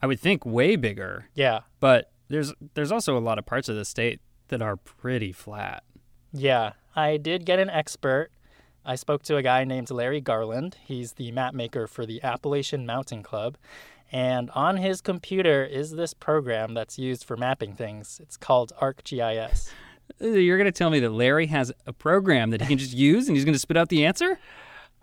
I 0.02 0.08
would 0.08 0.20
think 0.20 0.46
way 0.46 0.76
bigger. 0.76 1.30
Yeah. 1.34 1.62
But 1.80 2.12
there's 2.28 2.54
there's 2.74 2.92
also 2.92 3.18
a 3.18 3.20
lot 3.20 3.38
of 3.38 3.46
parts 3.46 3.70
of 3.70 3.76
the 3.76 3.86
state 3.86 4.20
that 4.50 4.62
are 4.62 4.76
pretty 4.76 5.32
flat. 5.32 5.84
Yeah, 6.34 6.74
I 6.96 7.18
did 7.18 7.46
get 7.46 7.60
an 7.60 7.70
expert. 7.70 8.32
I 8.84 8.96
spoke 8.96 9.22
to 9.24 9.38
a 9.38 9.44
guy 9.44 9.64
named 9.64 9.92
Larry 9.92 10.20
Garland. 10.20 10.78
He's 10.84 11.14
the 11.14 11.32
map 11.32 11.54
maker 11.54 11.88
for 11.88 12.06
the 12.06 12.22
Appalachian 12.24 12.86
Mountain 12.86 13.22
Club. 13.24 13.56
And 14.12 14.50
on 14.52 14.78
his 14.78 15.00
computer 15.00 15.64
is 15.64 15.92
this 15.92 16.14
program 16.14 16.74
that's 16.74 17.00
used 17.00 17.24
for 17.24 17.38
mapping 17.38 17.76
things. 17.76 18.20
It's 18.22 18.36
called 18.36 18.74
ArcGIS. 18.82 19.70
You're 20.20 20.58
going 20.58 20.66
to 20.66 20.72
tell 20.72 20.90
me 20.90 21.00
that 21.00 21.12
Larry 21.12 21.48
has 21.48 21.72
a 21.86 21.94
program 21.94 22.50
that 22.50 22.62
he 22.62 22.68
can 22.68 22.78
just 22.78 22.94
use 22.94 23.28
and 23.28 23.38
he's 23.38 23.46
going 23.46 23.54
to 23.54 23.60
spit 23.60 23.78
out 23.78 23.90
the 23.90 24.06
answer? 24.06 24.40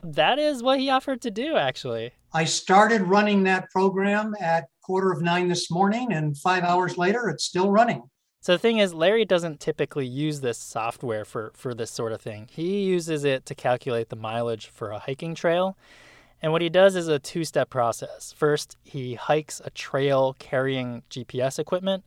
That 0.03 0.39
is 0.39 0.63
what 0.63 0.79
he 0.79 0.91
offered 0.91 1.21
to 1.23 1.31
do, 1.31 1.57
actually. 1.57 2.13
I 2.33 2.45
started 2.45 3.03
running 3.03 3.45
that 3.45 3.71
program 3.71 4.35
at 4.41 4.67
quarter 4.83 5.13
of 5.13 5.23
nine 5.23 5.49
this 5.49 5.71
morning, 5.71 6.13
and 6.13 6.37
five 6.39 6.65
hours 6.65 6.97
later, 6.97 7.29
it's 7.29 7.45
still 7.45 7.71
running. 7.71 8.03
So 8.43 8.53
the 8.53 8.59
thing 8.59 8.79
is, 8.79 8.95
Larry 8.95 9.27
doesn't 9.27 9.61
typically 9.61 10.07
use 10.07 10.41
this 10.41 10.57
software 10.57 11.27
for, 11.27 11.53
for 11.55 11.75
this 11.75 11.91
sort 11.91 12.13
of 12.13 12.23
thing. 12.23 12.49
He 12.51 12.85
uses 12.85 13.23
it 13.23 13.45
to 13.47 13.55
calculate 13.55 14.09
the 14.09 14.17
mileage 14.17 14.69
for 14.69 14.91
a 14.91 14.99
hiking 14.99 15.35
trail. 15.35 15.77
And 16.41 16.51
what 16.53 16.63
he 16.63 16.71
does 16.71 16.97
is 16.97 17.07
a 17.07 17.19
two 17.19 17.45
step 17.45 17.69
process. 17.69 18.33
First, 18.35 18.79
he 18.83 19.15
hikes 19.15 19.61
a 19.63 19.69
trail 19.69 20.35
carrying 20.39 21.03
GPS 21.11 21.59
equipment. 21.59 22.03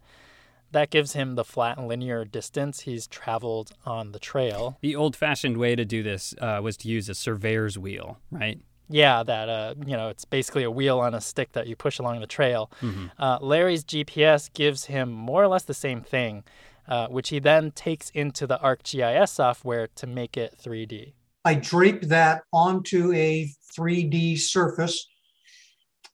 That 0.72 0.90
gives 0.90 1.14
him 1.14 1.36
the 1.36 1.44
flat 1.44 1.78
and 1.78 1.88
linear 1.88 2.26
distance 2.26 2.82
he's 2.82 3.06
traveled 3.06 3.74
on 3.86 4.12
the 4.12 4.18
trail. 4.18 4.80
The 4.82 4.96
old 4.96 5.16
fashioned 5.16 5.58
way 5.58 5.76
to 5.76 5.86
do 5.86 6.02
this 6.02 6.34
uh, 6.42 6.62
was 6.64 6.78
to 6.78 6.88
use 6.88 7.10
a 7.10 7.14
surveyor's 7.14 7.78
wheel, 7.78 8.18
right? 8.32 8.60
Yeah, 8.94 9.24
that 9.24 9.50
uh, 9.50 9.74
you 9.88 9.98
know, 9.98 10.10
it's 10.10 10.24
basically 10.24 10.62
a 10.62 10.70
wheel 10.70 11.00
on 11.00 11.16
a 11.16 11.20
stick 11.20 11.54
that 11.54 11.66
you 11.66 11.76
push 11.76 11.98
along 11.98 12.20
the 12.20 12.28
trail. 12.28 12.70
Mm-hmm. 12.80 13.08
Uh, 13.18 13.40
Larry's 13.42 13.84
GPS 13.84 14.54
gives 14.54 14.86
him 14.86 15.12
more 15.12 15.42
or 15.42 15.48
less 15.48 15.64
the 15.64 15.74
same 15.74 16.02
thing, 16.02 16.44
uh, 16.88 17.08
which 17.08 17.30
he 17.30 17.40
then 17.40 17.72
takes 17.72 18.12
into 18.12 18.46
the 18.46 18.60
ArcGIS 18.60 19.30
software 19.30 19.88
to 19.96 20.06
make 20.06 20.38
it 20.38 20.56
3D. 20.64 21.14
I 21.44 21.56
drape 21.56 22.04
that 22.04 22.44
onto 22.54 23.12
a 23.14 23.52
3D 23.76 24.38
surface, 24.38 25.08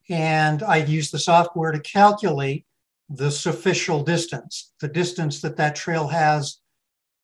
and 0.10 0.64
I 0.64 0.78
use 0.78 1.12
the 1.12 1.20
software 1.20 1.74
to 1.74 1.82
calculate 1.82 2.66
the 3.10 3.30
superficial 3.30 4.04
distance, 4.06 4.72
the 4.80 4.88
distance 4.88 5.42
that 5.42 5.58
that 5.58 5.76
trail 5.76 6.08
has 6.08 6.60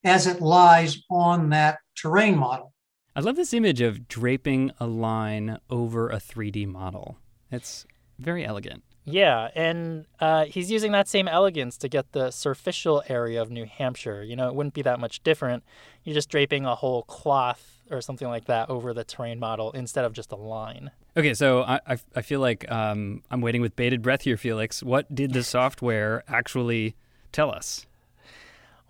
as 0.04 0.26
it 0.26 0.42
lies 0.42 1.02
on 1.10 1.48
that 1.48 1.78
terrain 1.94 2.36
model. 2.36 2.74
I 3.16 3.20
love 3.20 3.36
this 3.36 3.54
image 3.54 3.80
of 3.80 4.08
draping 4.08 4.72
a 4.78 4.86
line 4.86 5.58
over 5.70 6.10
a 6.10 6.16
3D 6.16 6.66
model. 6.66 7.16
It's 7.50 7.86
very 8.18 8.44
elegant. 8.44 8.82
Yeah, 9.06 9.48
and 9.54 10.04
uh, 10.20 10.44
he's 10.44 10.70
using 10.70 10.92
that 10.92 11.08
same 11.08 11.26
elegance 11.26 11.78
to 11.78 11.88
get 11.88 12.12
the 12.12 12.30
superficial 12.30 13.02
area 13.08 13.40
of 13.40 13.50
New 13.50 13.64
Hampshire. 13.64 14.22
You 14.22 14.36
know, 14.36 14.48
it 14.48 14.54
wouldn't 14.54 14.74
be 14.74 14.82
that 14.82 15.00
much 15.00 15.22
different. 15.22 15.64
You're 16.04 16.12
just 16.12 16.28
draping 16.28 16.66
a 16.66 16.74
whole 16.74 17.04
cloth 17.04 17.78
or 17.90 18.02
something 18.02 18.28
like 18.28 18.44
that 18.46 18.68
over 18.68 18.92
the 18.92 19.04
terrain 19.04 19.38
model 19.40 19.70
instead 19.70 20.04
of 20.04 20.12
just 20.12 20.30
a 20.30 20.36
line. 20.36 20.90
Okay, 21.16 21.32
so 21.32 21.62
I, 21.62 21.80
I, 21.86 21.96
I 22.16 22.20
feel 22.20 22.40
like 22.40 22.70
um, 22.70 23.22
I'm 23.30 23.40
waiting 23.40 23.62
with 23.62 23.76
bated 23.76 24.02
breath 24.02 24.22
here, 24.22 24.36
Felix. 24.36 24.82
What 24.82 25.14
did 25.14 25.32
the 25.32 25.42
software 25.56 26.22
actually 26.28 26.96
tell 27.32 27.50
us? 27.50 27.86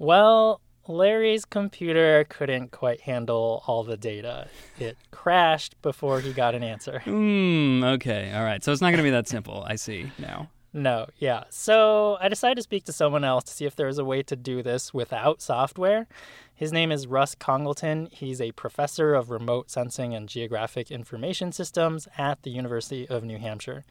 Well, 0.00 0.60
Larry's 0.88 1.44
computer 1.44 2.25
couldn't 2.29 2.70
quite 2.70 3.03
handle 3.03 3.62
all 3.66 3.85
the 3.85 3.96
data. 3.96 4.49
It 4.79 4.96
crashed 5.11 5.81
before 5.83 6.20
he 6.20 6.33
got 6.33 6.55
an 6.55 6.62
answer. 6.62 7.03
Hmm, 7.16 7.83
okay, 7.85 8.33
all 8.35 8.44
right. 8.44 8.62
So 8.62 8.72
it's 8.72 8.81
not 8.83 8.88
going 8.90 8.99
to 8.99 9.03
be 9.03 9.11
that 9.11 9.29
simple. 9.29 9.64
I 9.66 9.77
see 9.77 10.12
now. 10.18 10.51
No, 10.72 11.07
yeah. 11.18 11.44
So 11.49 12.18
I 12.20 12.29
decided 12.29 12.57
to 12.57 12.62
speak 12.62 12.85
to 12.85 12.92
someone 12.92 13.25
else 13.25 13.44
to 13.44 13.53
see 13.53 13.64
if 13.64 13.75
there 13.75 13.87
was 13.87 13.99
a 13.99 14.05
way 14.05 14.22
to 14.25 14.37
do 14.37 14.62
this 14.62 14.92
without 14.92 15.40
software. 15.40 16.07
His 16.55 16.72
name 16.72 16.92
is 16.92 17.07
Russ 17.07 17.35
Congalton. 17.35 18.12
He's 18.12 18.40
a 18.40 18.53
professor 18.53 19.14
of 19.14 19.31
remote 19.31 19.70
sensing 19.70 20.14
and 20.14 20.29
geographic 20.29 20.90
information 20.90 21.53
systems 21.53 22.09
at 22.18 22.42
the 22.42 22.51
University 22.51 23.09
of 23.09 23.25
New 23.25 23.38
Hampshire. 23.38 23.85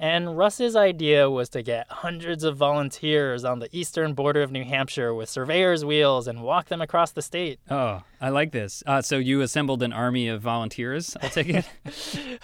And 0.00 0.38
Russ's 0.38 0.76
idea 0.76 1.28
was 1.28 1.48
to 1.50 1.62
get 1.62 1.88
hundreds 1.88 2.44
of 2.44 2.56
volunteers 2.56 3.44
on 3.44 3.58
the 3.58 3.68
eastern 3.76 4.14
border 4.14 4.42
of 4.42 4.52
New 4.52 4.64
Hampshire 4.64 5.12
with 5.12 5.28
surveyor's 5.28 5.84
wheels 5.84 6.28
and 6.28 6.42
walk 6.42 6.66
them 6.66 6.80
across 6.80 7.10
the 7.10 7.22
state. 7.22 7.58
Oh, 7.68 8.02
I 8.20 8.28
like 8.28 8.52
this. 8.52 8.82
Uh, 8.86 9.02
so 9.02 9.18
you 9.18 9.40
assembled 9.40 9.82
an 9.82 9.92
army 9.92 10.28
of 10.28 10.40
volunteers, 10.40 11.16
I'll 11.20 11.30
take 11.30 11.48
it? 11.48 11.68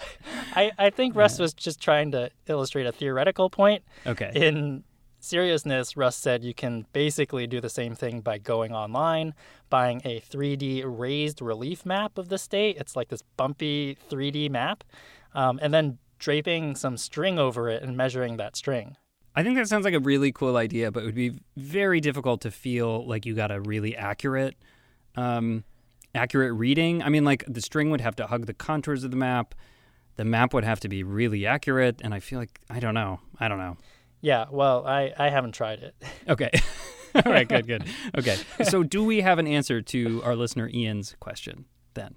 I, 0.55 0.71
I 0.77 0.89
think 0.89 1.15
Russ 1.15 1.39
was 1.39 1.53
just 1.53 1.81
trying 1.81 2.11
to 2.11 2.29
illustrate 2.47 2.87
a 2.87 2.91
theoretical 2.91 3.49
point. 3.49 3.83
Okay. 4.05 4.31
In 4.35 4.83
seriousness, 5.25 5.97
Russ 5.97 6.15
said 6.15 6.43
you 6.43 6.53
can 6.53 6.85
basically 6.93 7.47
do 7.47 7.59
the 7.59 7.69
same 7.69 7.95
thing 7.95 8.21
by 8.21 8.37
going 8.37 8.73
online, 8.73 9.33
buying 9.69 10.01
a 10.05 10.19
3D 10.19 10.83
raised 10.85 11.41
relief 11.41 11.85
map 11.85 12.17
of 12.17 12.29
the 12.29 12.37
state. 12.37 12.77
It's 12.77 12.95
like 12.95 13.09
this 13.09 13.23
bumpy 13.37 13.97
3D 14.09 14.49
map, 14.49 14.83
um, 15.33 15.59
and 15.61 15.73
then 15.73 15.97
draping 16.19 16.75
some 16.75 16.97
string 16.97 17.39
over 17.39 17.69
it 17.69 17.83
and 17.83 17.95
measuring 17.95 18.37
that 18.37 18.55
string. 18.55 18.97
I 19.35 19.43
think 19.43 19.57
that 19.57 19.67
sounds 19.67 19.83
like 19.83 19.93
a 19.93 19.99
really 19.99 20.31
cool 20.31 20.55
idea, 20.55 20.91
but 20.91 21.03
it 21.03 21.05
would 21.07 21.15
be 21.15 21.39
very 21.57 21.99
difficult 21.99 22.41
to 22.41 22.51
feel 22.51 23.05
like 23.05 23.25
you 23.25 23.33
got 23.33 23.51
a 23.51 23.59
really 23.59 23.95
accurate, 23.95 24.55
um, 25.15 25.65
accurate 26.13 26.53
reading. 26.53 27.03
I 27.03 27.09
mean, 27.09 27.25
like 27.25 27.43
the 27.47 27.61
string 27.61 27.89
would 27.89 28.01
have 28.01 28.15
to 28.17 28.27
hug 28.27 28.45
the 28.45 28.53
contours 28.53 29.03
of 29.03 29.11
the 29.11 29.17
map. 29.17 29.53
The 30.15 30.23
map 30.23 30.53
would 30.53 30.63
have 30.63 30.79
to 30.81 30.89
be 30.89 31.03
really 31.03 31.45
accurate, 31.45 31.99
and 32.01 32.13
I 32.13 32.21
feel 32.21 32.39
like 32.39 32.59
I 32.69 32.79
don't 32.79 32.93
know. 32.93 33.19
I 33.37 33.49
don't 33.49 33.57
know. 33.57 33.75
Yeah, 34.21 34.45
well, 34.49 34.87
I, 34.87 35.13
I 35.17 35.29
haven't 35.29 35.51
tried 35.51 35.79
it. 35.79 35.95
Okay. 36.27 36.49
All 37.25 37.31
right, 37.31 37.47
good, 37.47 37.67
good. 37.67 37.85
Okay. 38.17 38.35
So, 38.63 38.83
do 38.83 39.03
we 39.03 39.21
have 39.21 39.39
an 39.39 39.47
answer 39.47 39.81
to 39.81 40.21
our 40.23 40.35
listener 40.35 40.69
Ian's 40.73 41.15
question 41.19 41.65
then? 41.93 42.15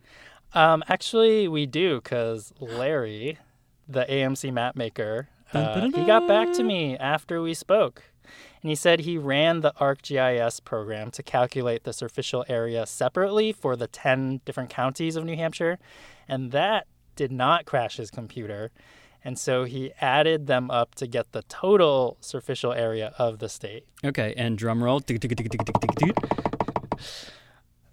Um, 0.54 0.82
actually, 0.88 1.46
we 1.46 1.66
do 1.66 2.00
because 2.00 2.52
Larry, 2.58 3.38
the 3.88 4.04
AMC 4.04 4.52
map 4.52 4.76
maker, 4.76 5.28
uh, 5.52 5.80
he 5.86 6.04
got 6.04 6.28
back 6.28 6.52
to 6.54 6.62
me 6.62 6.96
after 6.96 7.40
we 7.40 7.54
spoke. 7.54 8.02
And 8.62 8.68
he 8.68 8.74
said 8.74 9.00
he 9.00 9.16
ran 9.16 9.60
the 9.60 9.72
ArcGIS 9.80 10.64
program 10.64 11.10
to 11.12 11.22
calculate 11.22 11.84
the 11.84 11.92
surficial 11.92 12.44
area 12.48 12.86
separately 12.86 13.52
for 13.52 13.76
the 13.76 13.86
10 13.86 14.42
different 14.44 14.68
counties 14.68 15.16
of 15.16 15.24
New 15.24 15.36
Hampshire. 15.36 15.78
And 16.28 16.50
that 16.52 16.86
did 17.16 17.32
not 17.32 17.64
crash 17.64 17.96
his 17.96 18.10
computer. 18.10 18.70
And 19.24 19.38
so 19.38 19.64
he 19.64 19.92
added 20.00 20.46
them 20.46 20.70
up 20.70 20.94
to 20.96 21.06
get 21.06 21.32
the 21.32 21.42
total 21.42 22.18
surficial 22.20 22.76
area 22.76 23.14
of 23.18 23.38
the 23.38 23.48
state. 23.48 23.86
Okay, 24.04 24.34
and 24.36 24.58
drum 24.58 24.82
roll. 24.82 25.00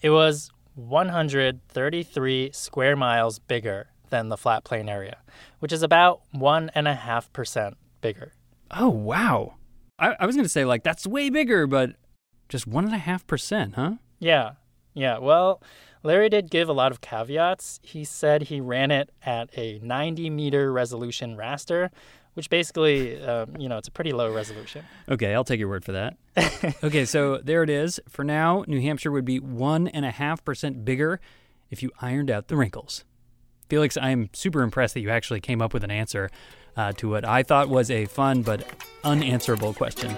It 0.01 0.10
was 0.10 0.51
133 0.75 2.49
square 2.53 2.95
miles 2.95 3.39
bigger 3.39 3.88
than 4.10 4.30
the 4.30 4.38
flat 4.38 4.63
plain 4.63 4.89
area, 4.89 5.18
which 5.60 5.72
is 5.72 5.84
about 5.84 6.22
1.5% 6.34 7.74
bigger. 8.02 8.34
Oh, 8.72 8.89
wow. 8.89 9.56
I, 10.00 10.15
I 10.20 10.26
was 10.26 10.36
going 10.36 10.46
to 10.46 10.50
say, 10.50 10.65
like, 10.65 10.84
that's 10.84 11.08
way 11.08 11.30
bigger, 11.30 11.68
but 11.68 11.91
just 12.50 12.70
1.5%, 12.70 13.76
huh? 13.76 13.94
Yeah. 14.20 14.52
Yeah. 14.94 15.18
Well, 15.18 15.62
Larry 16.04 16.30
did 16.30 16.50
give 16.50 16.70
a 16.70 16.74
lot 16.74 16.91
of 16.91 17.02
caveats. 17.02 17.80
He 17.84 18.04
said 18.04 18.44
he 18.44 18.62
ran 18.62 18.91
it 18.91 19.10
at 19.26 19.50
a 19.58 19.80
90 19.80 20.30
meter 20.30 20.72
resolution 20.72 21.36
raster, 21.36 21.89
which 22.36 22.50
basically, 22.50 23.22
um, 23.24 23.56
you 23.58 23.68
know, 23.68 23.78
it's 23.78 23.88
a 23.88 23.91
pretty 23.91 24.12
low 24.12 24.32
resolution. 24.32 24.86
Okay, 25.10 25.34
I'll 25.34 25.44
take 25.44 25.60
your 25.60 25.70
word 25.70 25.84
for 25.84 25.94
that. 25.94 26.18
okay, 26.84 27.06
so 27.06 27.38
there 27.38 27.63
it 27.63 27.70
is. 27.70 28.00
For 28.08 28.24
now, 28.24 28.63
New 28.68 28.82
Hampshire 28.82 29.12
would 29.12 29.26
be 29.26 29.39
1.5% 29.39 30.86
bigger 30.86 31.20
if 31.72 31.82
you 31.82 31.91
ironed 32.02 32.30
out 32.30 32.48
the 32.48 32.56
wrinkles. 32.56 33.04
Felix, 33.69 33.97
I 33.97 34.10
am 34.10 34.30
super 34.34 34.62
impressed 34.62 34.93
that 34.93 35.01
you 35.01 35.10
actually 35.10 35.41
came 35.41 35.62
up 35.62 35.73
with 35.73 35.84
an 35.84 35.91
answer 35.91 36.30
uh, 36.78 36.91
to 36.93 37.10
what 37.10 37.25
I 37.25 37.43
thought 37.43 37.69
was 37.69 37.89
a 37.89 38.06
fun 38.06 38.41
but 38.41 38.67
unanswerable 39.04 39.73
question. 39.73 40.15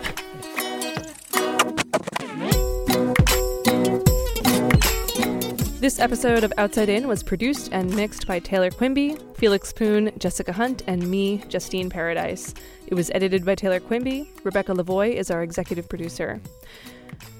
This 5.87 5.99
episode 5.99 6.43
of 6.43 6.51
Outside 6.57 6.89
In 6.89 7.07
was 7.07 7.23
produced 7.23 7.69
and 7.71 7.95
mixed 7.95 8.27
by 8.27 8.39
Taylor 8.39 8.69
Quimby, 8.69 9.15
Felix 9.35 9.71
Poon, 9.71 10.11
Jessica 10.17 10.51
Hunt, 10.51 10.83
and 10.85 11.09
me, 11.09 11.41
Justine 11.47 11.89
Paradis. 11.89 12.53
It 12.87 12.93
was 12.93 13.09
edited 13.15 13.45
by 13.45 13.55
Taylor 13.55 13.79
Quimby. 13.79 14.29
Rebecca 14.43 14.73
Lavoie 14.73 15.13
is 15.13 15.31
our 15.31 15.43
executive 15.43 15.87
producer. 15.87 16.41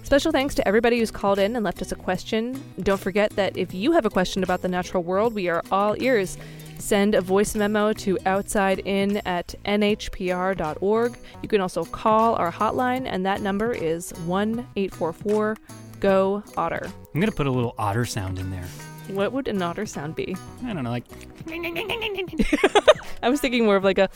Special 0.04 0.32
thanks 0.32 0.56
to 0.56 0.66
everybody 0.66 0.98
who's 0.98 1.12
called 1.12 1.40
in 1.40 1.58
and 1.58 1.66
left 1.66 1.82
us 1.82 1.92
a 1.92 1.96
question. 1.96 2.58
Don't 2.84 3.02
forget 3.02 3.32
that 3.32 3.58
if 3.58 3.74
you 3.74 3.92
have 3.92 4.06
a 4.06 4.10
question 4.10 4.44
about 4.44 4.62
the 4.62 4.70
natural 4.70 5.04
world, 5.04 5.36
we 5.36 5.50
are 5.50 5.62
all 5.70 6.02
ears. 6.02 6.38
Send 6.80 7.16
a 7.16 7.22
voice 7.22 7.54
memo 7.54 7.92
to 7.92 8.16
outsidein 8.26 9.22
at 9.26 9.56
nhpr.org. 9.66 11.18
You 11.42 11.50
can 11.50 11.60
also 11.60 11.84
call 11.84 12.36
our 12.36 12.54
hotline, 12.54 13.08
and 13.08 13.26
that 13.26 13.42
number 13.42 13.74
is 13.74 14.12
1 14.26 14.66
844 14.78 15.58
GO 16.00 16.44
OTTER. 16.58 16.86
I'm 16.86 17.20
going 17.20 17.30
to 17.30 17.36
put 17.36 17.48
a 17.48 17.52
little 17.52 17.76
otter 17.78 18.06
sound 18.06 18.40
in 18.40 18.52
there. 18.52 18.66
What 19.10 19.32
would 19.32 19.48
an 19.48 19.62
otter 19.62 19.86
sound 19.86 20.16
be? 20.16 20.36
I 20.66 20.74
don't 20.74 20.84
know, 20.84 20.90
like. 20.90 21.06
I 23.24 23.30
was 23.30 23.40
thinking 23.40 23.66
more 23.66 23.76
of 23.76 23.84
like 23.84 23.98
a. 23.98 24.10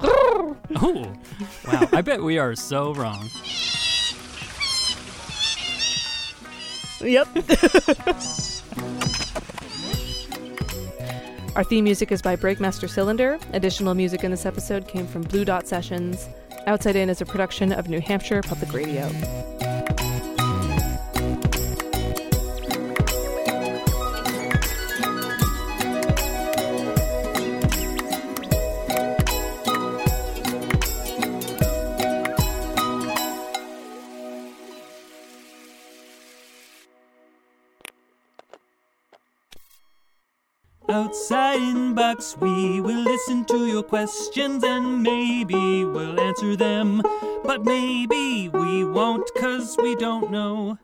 Oh, 0.76 1.12
wow. 1.66 1.88
I 1.92 2.00
bet 2.00 2.22
we 2.22 2.38
are 2.38 2.54
so 2.54 2.94
wrong. 2.94 3.28
Yep. 7.00 7.28
Our 11.56 11.64
theme 11.64 11.84
music 11.84 12.10
is 12.10 12.20
by 12.20 12.34
Breakmaster 12.34 12.88
Cylinder. 12.88 13.38
Additional 13.52 13.94
music 13.94 14.24
in 14.24 14.30
this 14.30 14.46
episode 14.46 14.88
came 14.88 15.06
from 15.06 15.22
Blue 15.22 15.44
Dot 15.44 15.68
Sessions. 15.68 16.28
Outside 16.66 16.96
In 16.96 17.10
is 17.10 17.20
a 17.20 17.26
production 17.26 17.72
of 17.72 17.88
New 17.88 18.00
Hampshire 18.00 18.42
Public 18.42 18.72
Radio. 18.72 19.08
Outside 41.14 41.62
in 41.62 41.94
box, 41.94 42.36
we 42.40 42.80
will 42.80 42.98
listen 43.04 43.44
to 43.44 43.66
your 43.68 43.84
questions 43.84 44.64
and 44.64 45.00
maybe 45.00 45.84
we'll 45.84 46.18
answer 46.18 46.56
them. 46.56 47.02
But 47.44 47.64
maybe 47.64 48.48
we 48.48 48.82
won't, 48.82 49.32
cause 49.36 49.76
we 49.80 49.94
don't 49.94 50.32
know. 50.32 50.76